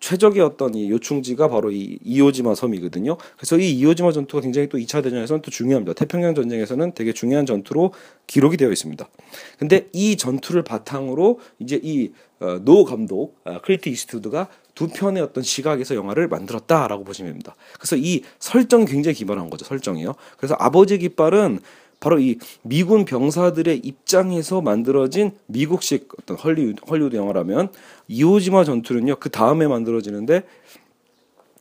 [0.01, 3.17] 최적의 어떤 이 요충지가 바로 이 이오지마 섬이거든요.
[3.37, 5.95] 그래서 이 이오지마 전투가 굉장히 또 2차 대전에서는 또 중요합니다.
[5.95, 7.93] 태평양 전쟁에서는 되게 중요한 전투로
[8.27, 9.09] 기록이 되어 있습니다.
[9.59, 15.97] 근데 이 전투를 바탕으로 이제 이노 어, 감독 아, 크린트 이스트우드가 두 편의 어떤 시각에서
[15.97, 17.57] 영화를 만들었다라고 보시면 됩니다.
[17.79, 19.65] 그래서 이 설정이 굉장히 기발한 거죠.
[19.65, 20.15] 설정이요.
[20.37, 21.61] 그래서 아버지 깃발은
[21.99, 27.71] 바로 이 미군 병사들의 입장에서 만들어진 미국식 어떤 헐리우드, 헐리우드 영화라면
[28.09, 30.43] 이오지마 전투는요 그 다음에 만들어지는데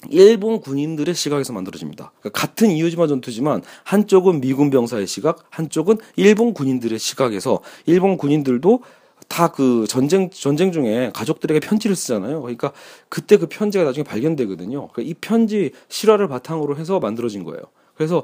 [0.10, 2.12] 일본 군인들의 시각에서 만들어집니다.
[2.19, 8.84] 그러니까 같은 이오지마 전투지만 한쪽은 미군 병사의 시각, 한쪽은 일본 군인들의 시각에서 일본 군인들도
[9.28, 12.42] 다 그 전쟁 전쟁 중에 가족들에게 편지를 쓰잖아요.
[12.42, 12.72] 그러니까
[13.10, 14.90] 그때 그 편지가 나중에 발견되거든요.
[14.90, 17.62] 그러니까 이 편지 실화를 바탕으로 해서 만들어진 거예요.
[17.96, 18.24] 그래서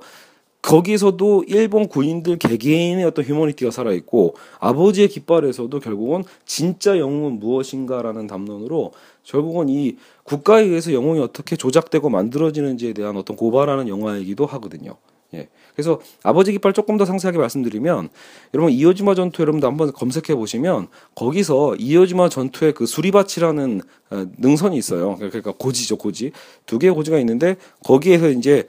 [0.62, 8.92] 거기서도 일본 군인들 개개인의 어떤 휴머니티가 살아있고 아버지의 깃발에서도 결국은 진짜 영웅은 무엇인가라는 담론으로
[9.24, 14.98] 결국은 이 국가에 의해서 영웅이 어떻게 조작되고 만들어지는지에 대한 어떤 고발하는 영화이기도 하거든요.
[15.34, 15.48] 예.
[15.74, 18.10] 그래서 아버지 깃발 조금 더 상세하게 말씀드리면
[18.54, 25.15] 여러분 이오지마 전투 여러분도 한번 검색해 보시면 거기서 이오지마 전투의 그 수리바치라는 어, 능선이 있어요.
[25.15, 26.32] 그러니까 고지죠 고지
[26.65, 28.67] 두 개의 고지가 있는데 거기에서 이제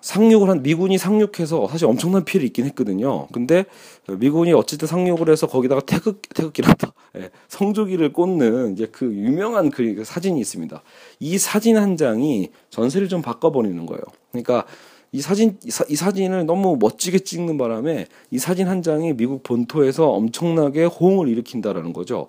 [0.00, 3.26] 상륙을 한 미군이 상륙해서 사실 엄청난 피해를 입긴 했거든요.
[3.28, 3.64] 근데
[4.08, 10.04] 미군이 어쨌든 상륙을 해서 거기다가 태극 태극기란다 예, 성조기를 꽂는 이제 그 유명한 그, 그
[10.04, 10.82] 사진이 있습니다.
[11.20, 14.02] 이 사진 한 장이 전세를 좀 바꿔버리는 거예요.
[14.30, 14.64] 그러니까
[15.12, 19.14] 이 사진 이, 사, 이 사 진을 너무 멋지게 찍는 바람에 이 사진 한 장이
[19.14, 22.28] 미국 본토에서 엄청나게 호응을 일으킨다라는 거죠.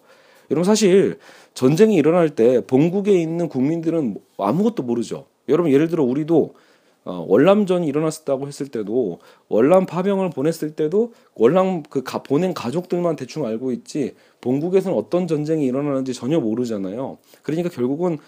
[0.49, 1.19] 여러분 사실
[1.53, 5.25] 전쟁이 일어날 때 본국에 있는 국민들은 아무것도 모르죠.
[5.47, 6.55] 여러분 예를 들어 우리도
[7.03, 13.45] 어, 월남전이 일어났었다고 했을 때도 월남 파병을 보냈을 때도 월남 그 가, 보낸 가족들만 대충
[13.45, 17.17] 알고 있지 본국에서는 어떤 전쟁이 일어나는지 전혀 모르잖아요.
[17.41, 18.19] 그러니까 결국은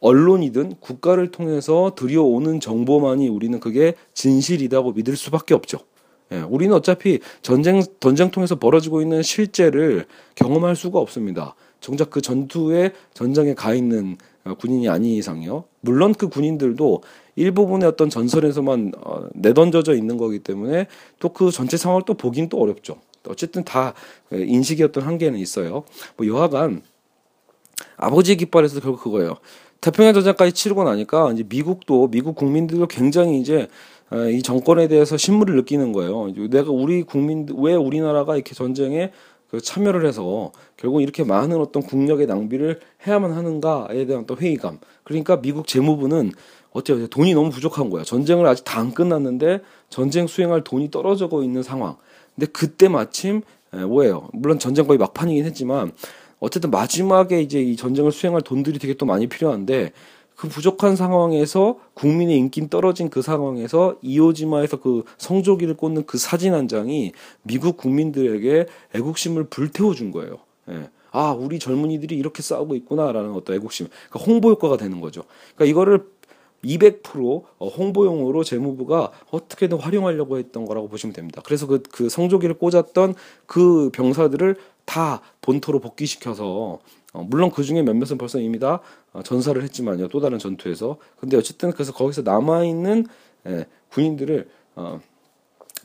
[0.00, 5.78] 언론이든 국가를 통해서 들여오는 정보만이 우리는 그게 진실이라고 믿을 수밖에 없죠.
[6.32, 11.54] 예, 우리는 어차피 전쟁 전쟁 통해서 벌어지고 있는 실제를 경험할 수가 없습니다.
[11.80, 15.64] 정작 그 전투에 전장에 가 있는 어, 군인이 아닌 이상요.
[15.80, 17.02] 물론 그 군인들도
[17.36, 20.86] 일부분의 어떤 전설에서만 어, 내던져져 있는 거기 때문에
[21.18, 22.96] 또 그 전체 상황을 또 보긴 또 어렵죠.
[23.26, 23.94] 어쨌든 다
[24.32, 25.84] 인식의 어떤 한계는 있어요.
[26.16, 26.82] 뭐 여하간
[27.96, 29.36] 아버지 의 깃발에서 결국 그거예요.
[29.84, 33.68] 태평양 전쟁까지 치르고 나니까 이제 미국도 미국 국민들도 굉장히 이제
[34.10, 36.32] 어, 이 정권에 대해서 신물을 느끼는 거예요.
[36.48, 39.12] 내가 우리 국민들 왜 우리나라가 이렇게 전쟁에
[39.50, 44.78] 그 참여를 해서 결국 이렇게 많은 어떤 국력의 낭비를 해야만 하는가에 대한 또 회의감.
[45.04, 46.32] 그러니까 미국 재무부는
[46.72, 47.06] 어때요?
[47.06, 48.04] 돈이 너무 부족한 거야.
[48.04, 51.96] 전쟁을 아직 다 안 끝났는데 전쟁 수행할 돈이 떨어져고 있는 상황.
[52.34, 54.28] 근데 그때 마침 뭐예요?
[54.32, 55.92] 물론 전쟁 거의 막판이긴 했지만
[56.40, 59.92] 어쨌든 마지막에 이제 이 전쟁을 수행할 돈들이 되게 또 많이 필요한데
[60.36, 66.66] 그 부족한 상황에서 국민의 인기 떨어진 그 상황에서 이오지마에서 그 성조기를 꽂는 그 사진 한
[66.68, 70.38] 장이 미국 국민들에게 애국심을 불태워 준 거예요.
[70.70, 70.88] 예.
[71.12, 73.86] 아, 우리 젊은이들이 이렇게 싸우고 있구나라는 어떤 애국심.
[74.10, 75.22] 그러니까 홍보 효과가 되는 거죠.
[75.54, 76.04] 그러니까 이거를
[76.64, 81.42] 200% 어, 홍보용으로 재무부가 어떻게든 활용하려고 했던 거라고 보시면 됩니다.
[81.44, 83.14] 그래서 그, 그 성조기를 꽂았던
[83.46, 86.78] 그 병사들을 다 본토로 복귀시켜서
[87.12, 88.80] 어, 물론 그 중에 몇몇은 벌써 이미 다
[89.12, 90.08] 어, 전사를 했지만요.
[90.08, 90.98] 또 다른 전투에서.
[91.18, 93.06] 근데 어쨌든 그래서 거기서 남아 있는
[93.46, 95.00] 예, 군인들을 어,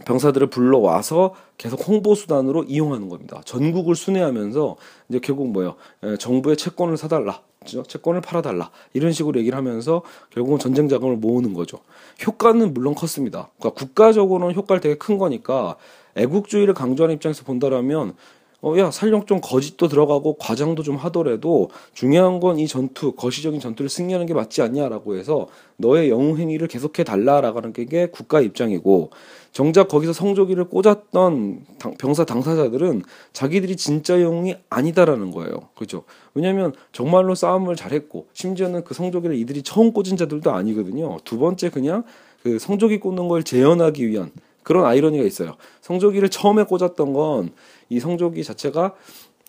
[0.05, 3.41] 병사들을 불러와서 계속 홍보 수단으로 이용하는 겁니다.
[3.45, 4.77] 전국을 순회하면서
[5.09, 5.75] 이제 결국 뭐예요?
[6.03, 7.41] 예, 정부의 채권을 사달라.
[7.65, 11.79] 채권을 팔아달라 이런 식으로 얘기를 하면서 결국은 전쟁 자금을 모으는 거죠.
[12.25, 13.49] 효과는 물론 컸습니다.
[13.59, 15.75] 그러니까 국가적으로는 효과를 되게 큰 거니까
[16.15, 18.15] 애국주의를 강조하는 입장에서 본다라면
[18.61, 23.87] 어, 야, 살령 좀 거짓도 들어가고 과장도 좀 하더라도 중요한 건 이 전투, 거시적인 전투를
[23.87, 29.11] 승리하는 게 맞지 않냐라고 해서 너의 영웅 행위를 계속해 달라라고 하는 게 국가 입장이고
[29.53, 35.69] 정작 거기서 성조기를 꽂았던 당, 병사 당사자들은 자기들이 진짜 영웅이 아니다라는 거예요.
[35.75, 36.03] 그렇죠?
[36.33, 41.17] 왜냐하면 정말로 싸움을 잘했고 심지어는 그 성조기를 이들이 처음 꽂은 자들도 아니거든요.
[41.23, 42.03] 두 번째 그냥
[42.43, 44.31] 그 성조기 꽂는 걸 재현하기 위한
[44.63, 45.55] 그런 아이러니가 있어요.
[45.81, 47.49] 성조기를 처음에 꽂았던 건
[47.89, 48.93] 이 성조기 자체가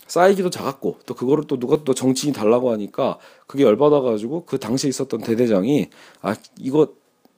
[0.07, 5.21] 사이즈도 작았고 또 그거를 또 누가 또 정치인이 달라고 하니까 그게 열받아가지고 그 당시에 있었던
[5.21, 5.89] 대대장이
[6.23, 6.89] 아 이거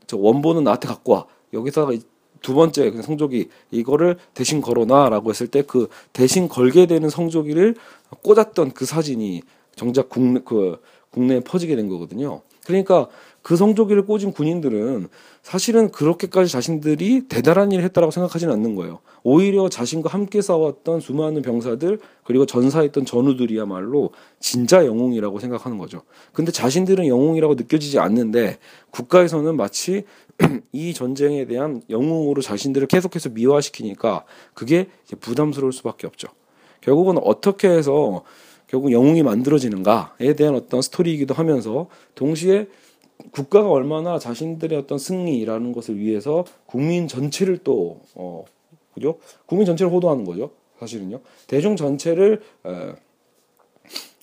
[0.07, 1.93] 저 원본은 나한테 갖고 와 여기다가
[2.41, 7.75] 두 번째 그 성조기 이거를 대신 걸어놔라고 했을 때 그 대신 걸게 되는 성조기를
[8.23, 9.43] 꽂았던 그 사진이
[9.77, 10.81] 정작 국내 그
[11.11, 12.41] 국내에 퍼지게 된 거거든요.
[12.65, 13.09] 그러니까
[13.43, 15.09] 그 성조기를 꽂은 군인들은
[15.43, 19.01] 사실은 그렇게까지 자신들이 대단한 일을 했다라고 생각하지는 않는 거예요.
[19.25, 26.03] 오히려 자신과 함께 싸웠던 수많은 병사들 그리고 전사했던 전우들이야말로 진짜 영웅이라고 생각하는 거죠.
[26.33, 28.59] 근데 자신들은 영웅이라고 느껴지지 않는데
[28.91, 30.05] 국가에서는 마치
[30.73, 34.25] 이 전쟁에 대한 영웅으로 자신들을 계속해서 미화시키니까
[34.55, 34.89] 그게
[35.21, 36.29] 부담스러울 수밖에 없죠.
[36.81, 38.23] 결국은 어떻게 해서
[38.67, 42.69] 결국 영웅이 만들어지는가에 대한 어떤 스토리이기도 하면서 동시에
[43.31, 48.45] 국가가 얼마나 자신들의 어떤 승리라는 것을 위해서 국민 전체를 또 어,
[48.95, 49.19] 그죠?
[49.47, 50.51] 국민 전체를 호도하는 거죠.
[50.79, 51.21] 사실은요.
[51.47, 52.93] 대중 전체를 에,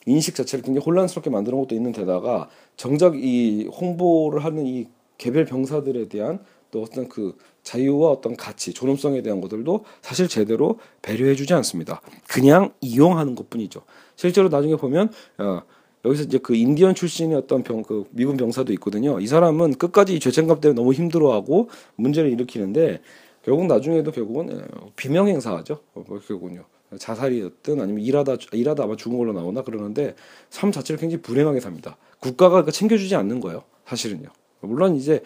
[0.06, 6.08] 인식 자체를 굉장히 혼란스럽게 만드는 것도 있는 데다가 정작 이 홍보를 하는 이 개별 병사들에
[6.08, 6.40] 대한
[6.72, 12.02] 또 어떤 그 자유와 어떤 가치, 존엄성에 대한 것들도 사실 제대로 배려해주지 않습니다.
[12.28, 13.82] 그냥 이용하는 것뿐이죠.
[14.16, 15.62] 실제로 나중에 보면 어,
[16.06, 19.20] 여기서 이제 그 인디언 출신의 어떤 병, 그 미군 병사도 있거든요.
[19.20, 23.02] 이 사람은 끝까지 죄책감 때문에 너무 힘들어하고 문제를 일으키는데
[23.44, 24.62] 결국 나중에도 결국은 예,
[24.96, 25.80] 비명행사하죠.
[25.96, 26.64] 어, 뭐 결국은요.
[26.98, 30.16] 자살이었든 아니면 일하다 일하다 아마 죽은 걸로 나오나 그러는데
[30.50, 31.98] 삶 자체를 굉장히 불행하게 삽니다.
[32.20, 33.64] 국가가 챙겨주지 않는 거예요.
[33.86, 34.30] 사실은요.
[34.62, 35.22] 물론 이제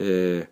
[0.00, 0.46] 예,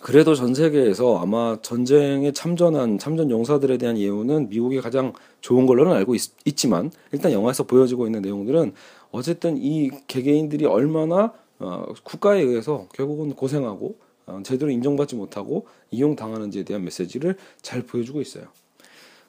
[0.00, 6.14] 그래도 전 세계에서 아마 전쟁에 참전한 참전 용사들에 대한 예우는 미국이 가장 좋은 걸로는 알고
[6.14, 8.72] 있, 지만 일단 영화에서 보여지고 있는 내용들은
[9.10, 16.84] 어쨌든 이 개개인들이 얼마나 어, 국가에 의해서 결국은 고생하고 어, 제대로 인정받지 못하고 이용당하는지에 대한
[16.84, 18.44] 메시지를 잘 보여주고 있어요.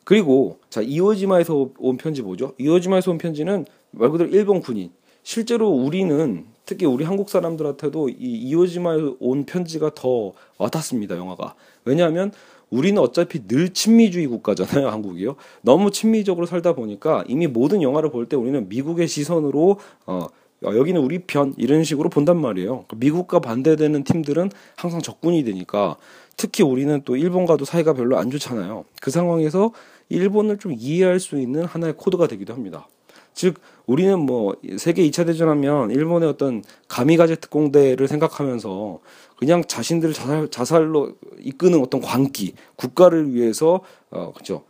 [0.03, 2.53] 그리고 자 이오지마에서 온 편지 보죠.
[2.59, 4.91] 이오지마에서 온 편지는 말 그대로 일본 군인.
[5.23, 11.17] 실제로 우리는 특히 우리 한국 사람들한테도 이 이오지마에 온 편지가 더 와닿습니다.
[11.17, 12.31] 영화가 왜냐하면
[12.69, 15.35] 우리는 어차피 늘 친미주의 국가잖아요, 한국이요.
[15.63, 20.27] 너무 친미적으로 살다 보니까 이미 모든 영화를 볼 때 우리는 미국의 시선으로 어
[20.61, 22.69] 어, 여기는 우리 편 이런 식으로 본단 말이에요.
[22.69, 25.95] 그러니까 미국과 반대되는 팀들은 항상 적군이 되니까
[26.37, 28.85] 특히 우리는 또 일본과도 사이가 별로 안 좋잖아요.
[29.01, 29.71] 그 상황에서
[30.09, 32.87] 일본을 좀 이해할 수 있는 하나의 코드가 되기도 합니다.
[33.33, 38.99] 즉 우리는 뭐 세계 2차 대전하면 일본의 어떤 가미가제 특공대를 생각하면서
[39.37, 44.63] 그냥 자신들 자살, 자살로 이끄는 어떤 광기 국가를 위해서 어 그죠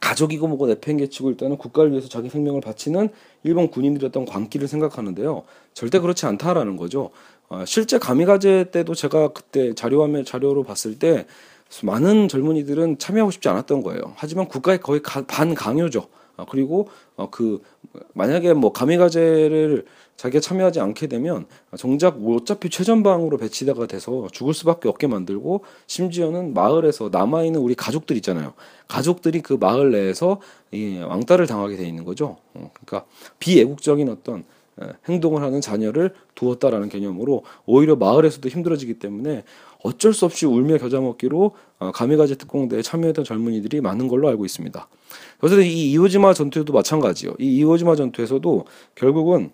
[0.00, 3.10] 가족이고 뭐고 내팽개치고 일단은 국가를 위해서 자기 생명을 바치는
[3.42, 5.42] 일본 군인들이었던 광기를 생각하는데요.
[5.74, 7.10] 절대 그렇지 않다라는 거죠.
[7.48, 11.26] 어, 실제 가미가제 때도 제가 그때 자료화면 자료로 봤을 때
[11.82, 14.00] 많은 젊은이들은 참여하고 싶지 않았던 거예요.
[14.16, 16.06] 하지만 국가의 거의 반강요죠.
[16.40, 17.62] 어, 그리고 어, 그
[18.14, 19.84] 만약에 뭐 가미가제를
[20.16, 21.46] 자기가 참여하지 않게 되면
[21.78, 28.16] 정작 어차피 최전방으로 배치가 돼서 죽을 수밖에 없게 만들고 심지어는 마을에서 남아 있는 우리 가족들
[28.16, 28.52] 있잖아요.
[28.88, 30.40] 가족들이 그 마을 내에서
[30.72, 32.36] 이 왕따를 당하게 돼 있는 거죠.
[32.54, 34.44] 어, 그러니까 비애국적인 어떤
[35.08, 39.44] 행동을 하는 자녀를 두었다라는 개념으로 오히려 마을에서도 힘들어지기 때문에
[39.82, 44.88] 어쩔 수 없이 울며 겨자 먹기로 어, 가미가제 특공대에 참여했던 젊은이들이 많은 걸로 알고 있습니다.
[45.38, 47.34] 그래서 이 이오지마 전투에도 마찬가지요.
[47.38, 48.64] 이 이오지마 전투에서도
[48.94, 49.52] 결국은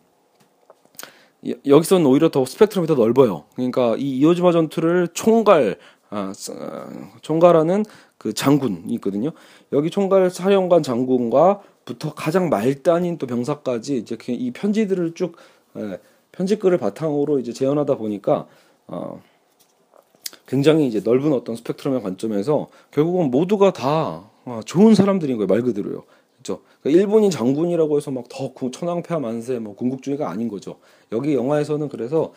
[1.66, 3.44] 여기서는 오히려 더 스펙트럼이 더 넓어요.
[3.54, 6.86] 그러니까 이 이오지마 전투를 총괄 아, 아,
[7.20, 7.84] 총괄하는
[8.16, 9.30] 그 장군이 있거든요.
[9.72, 15.36] 여기 총괄 사령관 장군과 부터 가장 말단인 또 병사까지 이제 그이 편지들을 쭉
[15.78, 15.98] 예,
[16.32, 18.46] 편지글을 바탕으로 이제 재현하다 보니까
[18.88, 19.22] 어
[20.46, 26.04] 굉장히 이제 넓은 어떤 스펙트럼의 관점에서 결국은 모두가 다 어, 좋은 사람들인 거예요 말 그대로요.
[26.34, 26.62] 그렇죠?
[26.82, 30.78] 그러니까 일본인 장군이라고 해서 막 더 천황폐하 만세 뭐 군국주의가 아닌 거죠.
[31.12, 32.32] 여기 영화에서는 그래서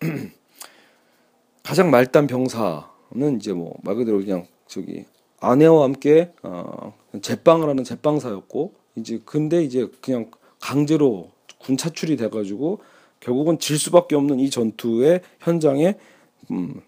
[1.62, 5.04] 가장 말단 병사는 이제 뭐 말 그대로 그냥 저기
[5.40, 10.30] 아내와 함께 어 제빵을 하는 제빵사였고 이제 근데 이제 그냥
[10.60, 12.80] 강제로 군 차출이 돼가지고
[13.20, 15.96] 결국은 질 수밖에 없는 이 전투의 현장에
[16.50, 16.80] 음,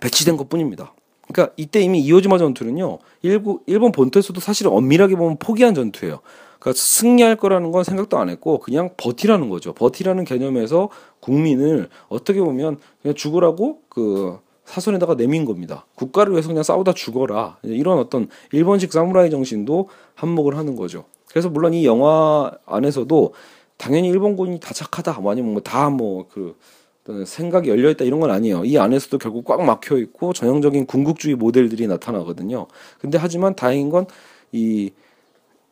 [0.00, 0.94] 배치된 것뿐입니다.
[1.28, 6.20] 그러니까 이때 이미 이오지마 전투는요 일부, 일본 본토에서도 사실 엄밀하게 보면 포기한 전투예요.
[6.58, 9.72] 그러니까 승리할 거라는 건 생각도 안 했고 그냥 버티라는 거죠.
[9.72, 10.90] 버티라는 개념에서
[11.20, 15.86] 국민을 어떻게 보면 그냥 죽으라고 그 사선에다가 내민 겁니다.
[15.96, 17.58] 국가를 위해서 그냥 싸우다 죽어라.
[17.62, 21.04] 이런 어떤 일본식 사무라이 정신도 한몫을 하는 거죠.
[21.32, 23.34] 그래서 물론 이 영화 안에서도
[23.78, 28.30] 당연히 일본군이 다 착하다, 뭐 아니면 뭐 다 뭐 그 생각이 열려 있다 이런 건
[28.30, 28.64] 아니에요.
[28.64, 32.68] 이 안에서도 결국 꽉 막혀 있고 전형적인 군국주의 모델들이 나타나거든요.
[33.00, 34.90] 근데 하지만 다행인 건이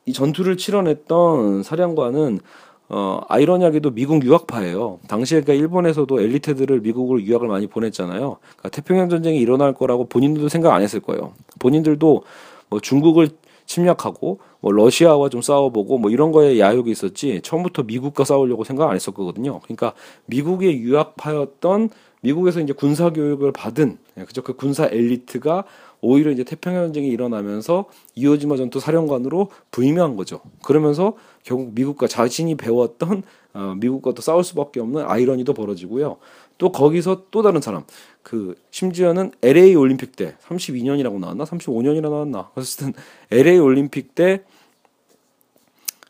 [0.07, 2.41] 이 전투를 치러냈던 사령관은
[2.89, 4.99] 어, 아이러니하게도 미국 유학파예요.
[5.07, 8.39] 당시에 그러니까 일본에서도 엘리트들을 미국으로 유학을 많이 보냈잖아요.
[8.41, 11.33] 그러니까 태평양 전쟁이 일어날 거라고 본인들도 생각 안 했을 거예요.
[11.61, 12.25] 본인들도
[12.71, 13.29] 뭐 중국을
[13.71, 18.97] 침략하고 뭐 러시아와 좀 싸워보고 뭐 이런 거에 야욕이 있었지 처음부터 미국과 싸우려고 생각 안
[18.97, 19.61] 했었거든요.
[19.61, 19.93] 그러니까
[20.27, 21.91] 미국의 유학파였던
[22.23, 25.65] 미국에서 이제 군사 교육을 받은 예, 그죠 그 군사 엘리트가
[26.03, 30.41] 오히려 이제 태평양 전쟁이 일어나면서 이오지마 전투 사령관으로 부임한 거죠.
[30.63, 33.23] 그러면서 결국 미국과 자신이 배웠던
[33.55, 36.17] 어, 미국과 또 싸울 수밖에 없는 아이러니도 벌어지고요.
[36.61, 37.85] 또 거기서 또 다른 사람
[38.23, 42.93] 그 심지어는 LA 올림픽 때 32년이라고 나왔나 35년이라 나왔나 어쨌든
[43.31, 44.45] LA 올림픽 때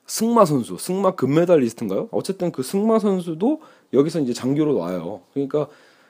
[0.06, 2.08] 승마 선수 승마 금메달리스트인가요?
[2.10, 5.20] 어쨌든 그 승마 선수도 여기서 이제 장교로 와요.
[5.32, 5.68] 그러니까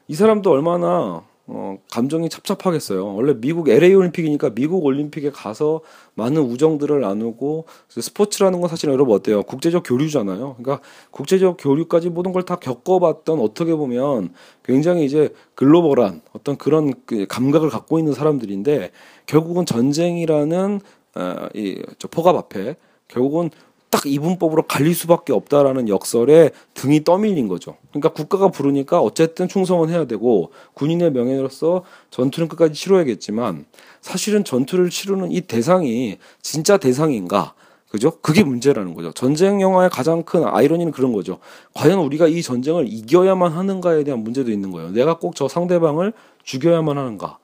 [0.08, 3.14] 이 사람도 얼마나 어, 감정이 찹찹하겠어요.
[3.16, 5.80] 원래 미국 LA 올림픽이니까 미국 올림픽에 가서
[6.14, 9.42] 많은 우정들을 나누고 스포츠라는 건 사실 여러분 어때요?
[9.42, 10.56] 국제적 교류잖아요.
[10.58, 14.32] 그러니까 국제적 교류까지 모든 걸 다 겪어봤던 어떻게 보면
[14.64, 18.90] 굉장히 이제 글로벌한 어떤 그런 그 감각을 갖고 있는 사람들인데
[19.26, 20.80] 결국은 전쟁이라는
[21.16, 22.76] 어, 이 저 포갑 앞에
[23.08, 23.50] 결국은
[23.90, 27.76] 딱 이분법으로 갈릴 수밖에 없다라는 역설에 등이 떠밀린 거죠.
[27.90, 33.66] 그러니까 국가가 부르니까 어쨌든 충성은 해야 되고 군인의 명예로서 전투는 끝까지 치러야겠지만
[34.00, 37.54] 사실은 전투를 치르는 이 대상이 진짜 대상인가?
[37.88, 38.12] 그죠?
[38.20, 39.10] 그게 문제라는 거죠.
[39.10, 41.40] 전쟁 영화의 가장 큰 아이러니는 그런 거죠.
[41.74, 44.90] 과연 우리가 이 전쟁을 이겨야만 하는가에 대한 문제도 있는 거예요.
[44.92, 46.12] 내가 꼭 저 상대방을
[46.44, 47.38] 죽여야만 하는가?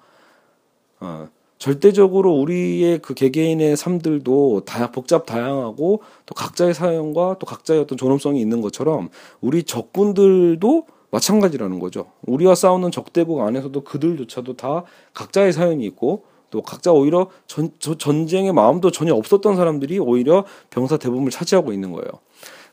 [1.01, 7.97] 어, 절대적으로 우리의 그 개개인의 삶들도 다 복잡 다양하고 또 각자의 사연과 또 각자의 어떤
[7.97, 9.09] 존엄성이 있는 것처럼
[9.41, 12.07] 우리 적군들도 마찬가지라는 거죠.
[12.27, 18.91] 우리와 싸우는 적대국 안에서도 그들조차도 다 각자의 사연이 있고 또 각자 오히려 전, 전쟁의 마음도
[18.91, 22.09] 전혀 없었던 사람들이 오히려 병사 대부분을 차지하고 있는 거예요.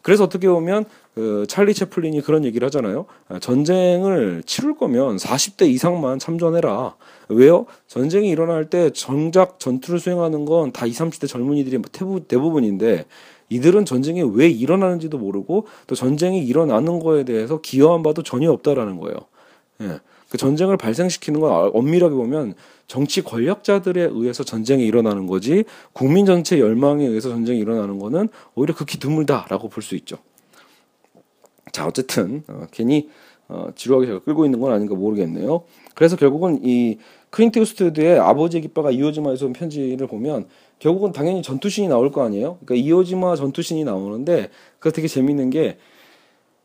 [0.02, 0.86] 그래서 어떻게 보면
[1.16, 3.06] 그 찰리 채플린이 그런 얘기를 하잖아요.
[3.30, 6.96] 아, 전쟁을 치를 거면 40대 이상만 참전해라.
[7.30, 7.66] 왜요?
[7.88, 11.82] 전쟁이 일어날 때 정작 전투를 수행하는 건 다 20, 30대 젊은이들이
[12.28, 13.06] 대부분인데
[13.50, 19.18] 이들은 전쟁이 왜 일어나는지도 모르고 또 전쟁이 일어나는 거에 대해서 기여한 바도 전혀 없다라는 거예요.
[19.82, 20.00] 예.
[20.30, 22.56] 그 전쟁을 발생시키는 건 엄밀하게 보면
[22.88, 28.98] 정치 권력자들에 의해서 전쟁이 일어나는 거지 국민 전체 열망에 의해서 전쟁이 일어나는 거는 오히려 극히
[28.98, 30.18] 드물다라고 볼 수 있죠.
[31.74, 33.10] 자 어쨌든 어, 괜히
[33.50, 35.64] 어, 지루하게 제가 끌고 있는 건 아닌가 모르겠네요.
[35.96, 36.98] 그래서 결국은 이
[37.32, 40.46] 크린트 우스트드의 아버지의 깃발과 이오지마에서 온 편지를 보면
[40.80, 42.60] 결국은 당연히 전투신이 나올 거 아니에요.
[42.64, 44.50] 그러니까 이오지마 전투신이 나오는데
[44.80, 45.78] 그 되게 재밌는 게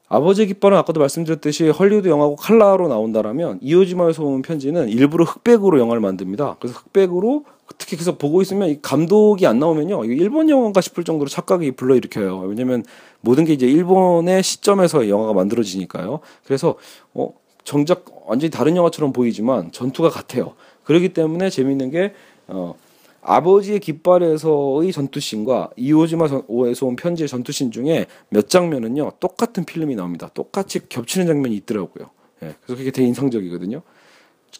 [0.08, 6.56] 아버지의 깃발은 아까도 말씀드렸듯이 헐리우드 영화고 칼라로 나온다라면 이오지마에서 온 편지는 일부러 흑백으로 영화를 만듭니다.
[6.60, 7.44] 그래서 흑백으로
[7.76, 12.40] 특히 계속 보고 있으면 이 감독이 안 나오면요 이거 일본 영화인가 싶을 정도로 착각이 불러일으켜요.
[12.40, 12.84] 왜냐면
[13.20, 16.20] 모든 게 이제 일본의 시점에서 영화가 만들어지니까요.
[16.44, 16.76] 그래서
[17.14, 17.32] 어
[17.64, 20.54] 정작 완전히 다른 영화처럼 보이지만 전투가 같아요.
[20.84, 22.14] 그렇기 때문에 재밌는 게
[22.46, 22.74] 어.
[23.20, 30.30] 아버지의 깃발에서의 전투씬과 이오지마에서 온 편지의 전투씬 중에 몇 장면은요 똑같은 필름이 나옵니다.
[30.32, 32.08] 똑같이 겹치는 장면이 있더라고요.
[32.42, 33.82] 예, 그래서 그게 되게 인상적이거든요.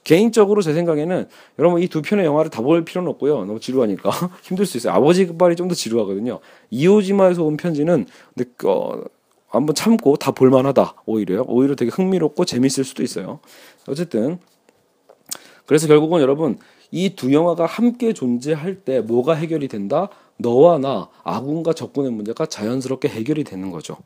[0.05, 1.29] 개인적으로 제 생각에는
[1.59, 3.45] 여러분 이 두 편의 영화를 다 볼 필요는 없고요.
[3.45, 4.11] 너무 지루하니까
[4.43, 4.93] 힘들 수 있어요.
[4.95, 6.41] 아버지 깃발이 좀 더 지루하거든요.
[6.71, 9.03] 이오지마에서 온 편지는 근데 어,
[9.49, 13.41] 한번 참고 다 볼만하다 오히려 오히려 되게 흥미롭고 재밌을 수도 있어요.
[13.87, 14.39] 어쨌든
[15.67, 16.59] 그래서 결국은 여러분
[16.91, 20.09] 이 두 영화가 함께 존재할 때 뭐가 해결이 된다?
[20.39, 23.97] 너와 나 아군과 적군의 문제가 자연스럽게 해결이 되는 거죠.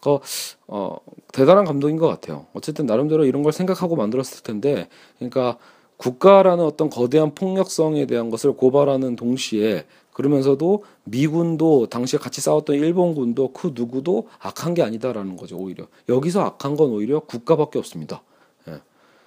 [0.00, 0.18] 그
[0.66, 0.96] 어,
[1.32, 2.46] 대단한 감독인 것 같아요.
[2.52, 4.88] 어쨌든 나름대로 이런 걸 생각하고 만들었을 텐데,
[5.18, 5.56] 그러니까
[5.96, 13.72] 국가라는 어떤 거대한 폭력성에 대한 것을 고발하는 동시에 그러면서도 미군도 당시에 같이 싸웠던 일본군도 그
[13.74, 18.22] 누구도 악한 게 아니다라는 거죠 오히려 여기서 악한 건 오히려 국가밖에 없습니다.
[18.68, 18.80] 예.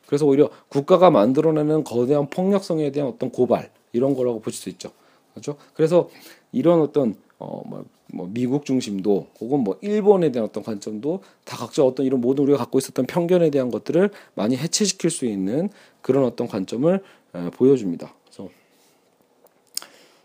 [0.08, 4.92] 그래서 오히려 국가가 만들어내는 거대한 폭력성에 대한 어떤 고발 이런 거라고 볼 수 있죠.
[5.34, 5.58] 그렇죠?
[5.74, 6.10] 그래서
[6.52, 12.06] 이런 어떤 어뭐 뭐 미국 중심도 혹은 뭐 일본에 대한 어떤 관점도 다 각자 어떤
[12.06, 15.70] 이런 모든 우리가 갖고 있었던 편견에 대한 것들을 많이 해체시킬 수 있는
[16.02, 17.02] 그런 어떤 관점을
[17.36, 18.14] 에, 보여줍니다.
[18.26, 18.50] 그래서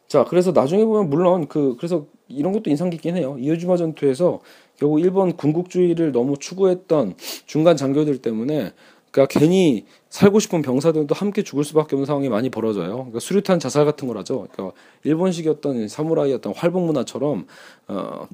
[0.09, 3.37] 자 그래서 나중에 보면 물론 그 그래서 이런 것도 인상 깊긴 해요.
[3.39, 4.41] 이오지마 전투에서
[4.77, 7.15] 결국 일본 군국주의를 너무 추구했던
[7.47, 8.73] 중간 장교들 때문에
[9.11, 12.95] 그러니까 괜히 살고 싶은 병사들도 함께 죽을 수밖에 없는 상황이 많이 벌어져요.
[12.95, 14.47] 그러니까 수류탄 자살 같은 걸 하죠.
[14.53, 17.49] 그러니까 일본식이었던 사무라이 어떤 활복 문화처럼
[17.89, 18.29] 어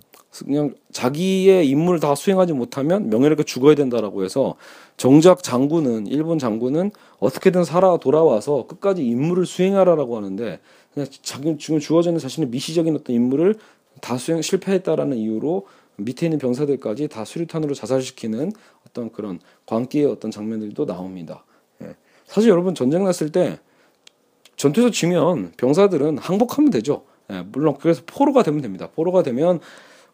[0.45, 4.57] 그냥 자기의 임무를 다 수행하지 못하면 명예롭게 죽어야 된다라고 해서
[4.99, 10.61] 정작 장군은 일본 장군은 어떻게든 살아 돌아와서 끝까지 임무를 수행하라라고 하는데
[10.93, 13.55] 그냥 자기 지금 주어져 있는 자신의 미시적인 어떤 임무를
[14.03, 15.66] 다 수행 실패했다라는 이유로
[15.97, 18.53] 밑에 있는 병사들까지 다 수류탄으로 자살시키는
[18.87, 21.43] 어떤 그런 광기의 어떤 장면들도 나옵니다.
[22.31, 22.35] 예.
[22.35, 23.59] 사실 여러분 전쟁 났을 때
[24.57, 27.05] 전투에서 지면 병사들은 항복하면 되죠.
[27.33, 27.43] 예.
[27.53, 28.89] 물론 그래서 포로가 되면 됩니다.
[28.95, 29.61] 포로가 되면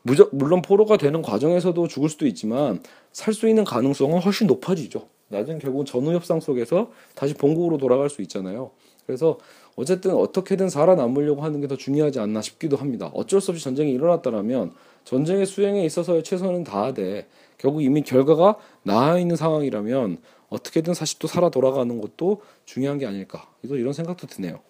[0.02, 2.80] 무적, 물론 포로가 되는 과정에서도 죽을 수도 있지만
[3.12, 5.08] 살 수 있는 가능성은 훨씬 높아지죠.
[5.28, 8.70] 나중에 결국 전후 협상 속에서 다시 본국으로 돌아갈 수 있잖아요.
[9.06, 9.38] 그래서
[9.74, 13.10] 어쨌든 어떻게든 살아남으려고 하는 게 더 중요하지 않나 싶기도 합니다.
[13.14, 14.72] 어쩔 수 없이 전쟁이 일어났다면
[15.04, 17.26] 전쟁의 수행에 있어서의 최선은 다하되
[17.58, 20.18] 결국 이미 결과가 나아 있는 상황이라면
[20.48, 23.48] 어떻게든 사실 또 살아 돌아가는 것도 중요한 게 아닐까.
[23.62, 24.60] 이런 생각도 드네요.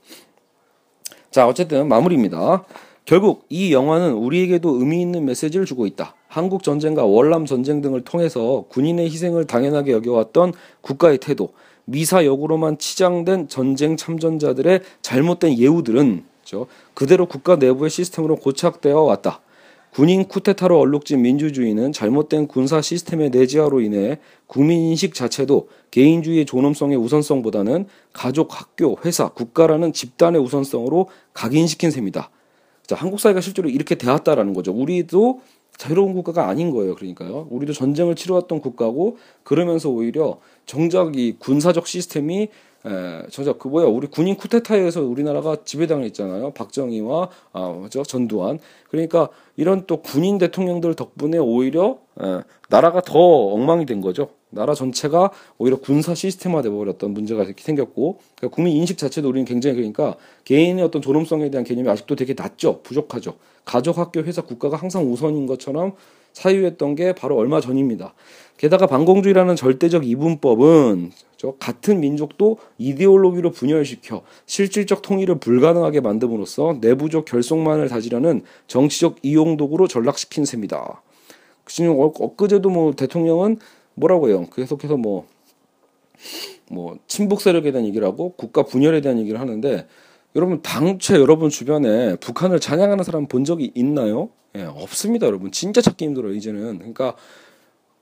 [1.30, 2.64] 자, 어쨌든 마무리입니다.
[3.04, 6.14] 결국 이 영화는 우리에게도 의미 있는 메시지를 주고 있다.
[6.28, 11.52] 한국 전쟁과 월남 전쟁 등을 통해서 군인의 희생을 당연하게 여겨왔던 국가의 태도,
[11.84, 16.24] 미사 역으로만 치장된 전쟁 참전자들의 잘못된 예우들은
[16.94, 19.40] 그대로 국가 내부의 시스템으로 고착되어 왔다.
[19.92, 27.86] 군인 쿠데타로 얼룩진 민주주의는 잘못된 군사 시스템의 내재화로 인해 국민 인식 자체도 개인주의의 존엄성의 우선성보다는
[28.12, 32.30] 가족, 학교, 회사, 국가라는 집단의 우선성으로 각인시킨 셈이다.
[32.86, 34.72] 자, 한국 사회가 실제로 이렇게 되었다라는 거죠.
[34.72, 35.40] 우리도
[35.76, 36.94] 자유로운 국가가 아닌 거예요.
[36.94, 37.48] 그러니까요.
[37.50, 42.48] 우리도 전쟁을 치러왔던 국가고 그러면서 오히려 정작 이 군사적 시스템이
[42.86, 46.52] 에, 정작 그 뭐야 우리 군인 쿠데타에서 우리나라가 지배당했잖아요.
[46.52, 48.58] 박정희와 아 맞죠 전두환.
[48.90, 54.28] 그러니까 이런 또 군인 대통령들 덕분에 오히려 에, 나라가 더 엉망이 된 거죠.
[54.50, 59.76] 나라 전체가 오히려 군사 시스템화 돼 버렸던 문제가 생겼고 그러니까 국민 인식 자체도 우리는 굉장히
[59.76, 60.14] 그러니까
[60.44, 62.80] 개인의 어떤 존엄성에 대한 개념이 아직도 되게 낮죠.
[62.82, 63.34] 부족하죠.
[63.64, 65.94] 가족, 학교, 회사, 국가가 항상 우선인 것처럼
[66.36, 68.12] 사유했던 게 바로 얼마 전입니다.
[68.58, 71.12] 게다가 반공주의라는 절대적 이분법은
[71.58, 81.00] 같은 민족도 이데올로기로 분열시켜 실질적 통일을 불가능하게 만듦으로써 내부적 결속만을 다지려는 정치적 이용도구로 전락시킨 셈이다.
[81.64, 83.58] 지금 엊그제도 뭐 대통령은
[83.94, 84.46] 뭐라고 해요?
[84.54, 85.26] 계속해서 뭐,
[86.70, 89.86] 뭐, 친북 세력에 대한 얘기를 하고 국가 분열에 대한 얘기를 하는데
[90.34, 94.28] 여러분 당최 여러분 주변에 북한을 찬양하는 사람 본 적이 있나요?
[94.56, 95.50] 예, 없습니다, 여러분.
[95.52, 96.78] 진짜 찾기 힘들어요, 이제는.
[96.78, 97.14] 그러니까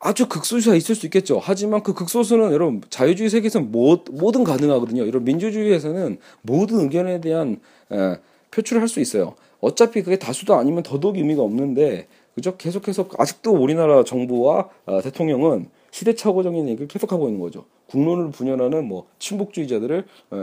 [0.01, 1.41] 아주 극소수가 있을 수 있겠죠.
[1.43, 5.03] 하지만 그 극소수는 여러분 자유주의 세계에서는 뭐, 뭐든 가능하거든요.
[5.03, 7.59] 여러분 민주주의에서는 모든 의견에 대한
[7.91, 8.17] 에,
[8.51, 9.35] 표출을 할 수 있어요.
[9.61, 12.57] 어차피 그게 다수도 아니면 더더욱 의미가 없는데 그죠?
[12.57, 17.65] 계속해서 아직도 우리나라 정부와 어, 대통령은 시대착오적인 얘기를 계속하고 있는 거죠.
[17.87, 20.05] 국론을 분열하는 뭐 친북주의자들을
[20.35, 20.37] 에,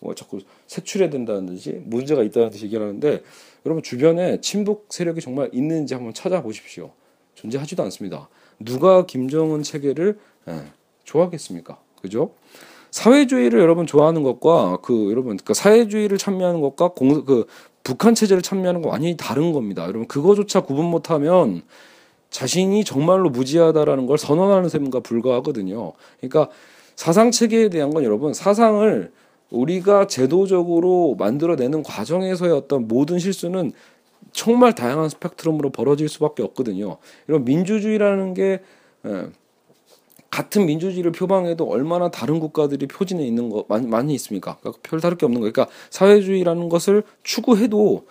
[0.00, 1.10] 뭐 자꾸 색출해야
[1.46, 3.22] 듯이 문제가 있다는 듯이 얘기하는데
[3.64, 6.90] 여러분 주변에 친북 세력이 정말 있는지 한번 찾아보십시오.
[7.34, 8.28] 존재하지도 않습니다.
[8.58, 10.62] 누가 김정은 체계를 예,
[11.04, 11.78] 좋아하겠습니까?
[12.00, 12.32] 그죠?
[12.90, 17.46] 사회주의를 여러분 좋아하는 것과 그 여러분 그 사회주의를 참여하는 것과 공 그
[17.82, 19.82] 북한 체제를 참여하는 거 완전히 다른 겁니다.
[19.84, 21.62] 여러분 그거조차 구분 못하면
[22.30, 25.92] 자신이 정말로 무지하다라는 걸 선언하는 셈과 불과하거든요.
[26.20, 26.48] 그러니까
[26.94, 29.10] 사상 체계에 대한 건 여러분 사상을
[29.50, 33.72] 우리가 제도적으로 만들어내는 과정에서의 어떤 모든 실수는
[34.32, 36.98] 정말 다양한 스펙트럼으로 벌어질 수밖에 없거든요.
[37.26, 38.60] 이런 민주주의라는 게
[39.06, 39.26] 예,
[40.30, 44.58] 같은 민주주의를 표방해도 얼마나 다른 국가들이 표진해 있는 거 많이, 많이 있습니까?
[44.60, 45.52] 그러니까 별 다를 게 없는 거예요.
[45.52, 48.04] 그러니까 사회주의라는 것을 추구해도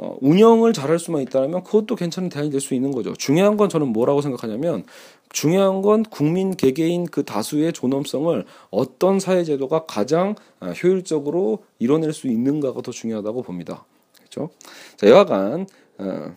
[0.00, 3.14] 어, 운영을 잘할 수만 있다면 그것도 괜찮은 대안이 될 수 있는 거죠.
[3.14, 4.84] 중요한 건 저는 뭐라고 생각하냐면
[5.30, 12.80] 중요한 건 국민 개개인 그 다수의 존엄성을 어떤 사회제도가 가장 아, 효율적으로 이뤄낼 수 있는가가
[12.82, 13.84] 더 중요하다고 봅니다.
[14.16, 14.50] 그렇죠?
[14.96, 15.66] 자, 여하간
[15.98, 16.34] 어,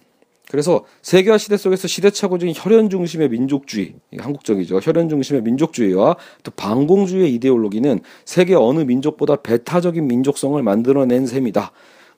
[0.50, 4.80] 그래서 세계화 시대 속에서 시대착오적인 혈연 중심의 민족주의, 한국적이죠.
[4.84, 11.72] 혈연 중심의 민족주의와 또 반공주의의 이데올로기는 세계 어느 민족보다 배타적인 민족성을 만들어낸 셈이다.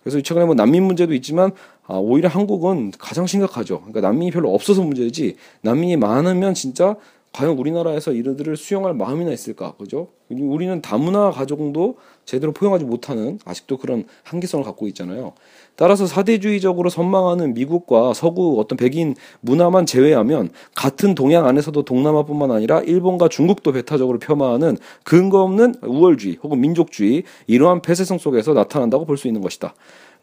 [0.04, 1.52] 그래서 최근에 뭐 난민 문제도 있지만
[1.86, 3.80] 아, 오히려 한국은 가장 심각하죠.
[3.80, 6.96] 그러니까 난민이 별로 없어서 문제지 난민이 많으면 진짜
[7.34, 10.10] 과연 우리나라에서 이들을 수용할 마음이나 있을까, 그죠?
[10.30, 15.34] 우리는 다문화 가족도 제대로 포용하지 못하는 아직도 그런 한계성을 갖고 있잖아요.
[15.76, 23.28] 따라서 사대주의적으로 선망하는 미국과 서구 어떤 백인 문화만 제외하면 같은 동양 안에서도 동남아뿐만 아니라 일본과
[23.30, 29.42] 중국도 배타적으로 폄하하는 근거 없는 우월주의 혹은 민족주의 이러한 폐쇄성 속에서 나타난다고 볼 수 있는
[29.42, 29.74] 것이다.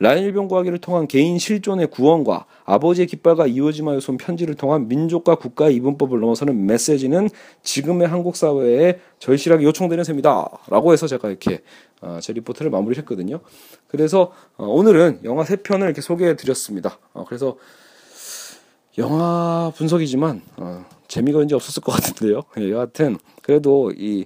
[0.01, 6.19] 라인일병 구하기를 통한 개인 실존의 구원과 아버지의 깃발과 이어지마여 쏜 편지를 통한 민족과 국가의 이분법을
[6.21, 7.29] 넘어서는 메시지는
[7.63, 10.49] 지금의 한국 사회에 절실하게 요청되는 셈이다.
[10.69, 11.61] 라고 해서 제가 이렇게
[12.01, 13.41] 어, 제 리포트를 마무리했거든요.
[13.89, 16.99] 그래서 어, 오늘은 영화 세 편을 이렇게 소개해 드렸습니다.
[17.13, 17.59] 어, 그래서
[18.97, 22.41] 영화 분석이지만 어, 재미가 왠지 없었을 것 같은데요.
[22.59, 24.25] 예, 여하튼 그래도 이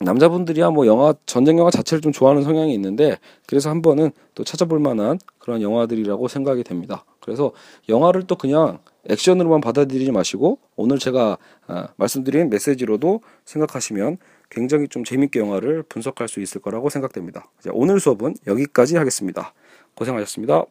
[0.00, 4.78] 남자분들이야 뭐 영화 전쟁 영화 자체를 좀 좋아하는 성향이 있는데 그래서 한 번은 또 찾아볼
[4.78, 7.04] 만한 그런 영화들이라고 생각이 됩니다.
[7.20, 7.52] 그래서
[7.88, 8.78] 영화를 또 그냥
[9.08, 14.18] 액션으로만 받아들이지 마시고 오늘 제가 아, 말씀드린 메시지로도 생각하시면
[14.50, 17.50] 굉장히 좀 재밌게 영화를 분석할 수 있을 거라고 생각됩니다.
[17.72, 19.54] 오늘 수업은 여기까지 하겠습니다.
[19.94, 20.64] 고생하셨습니다.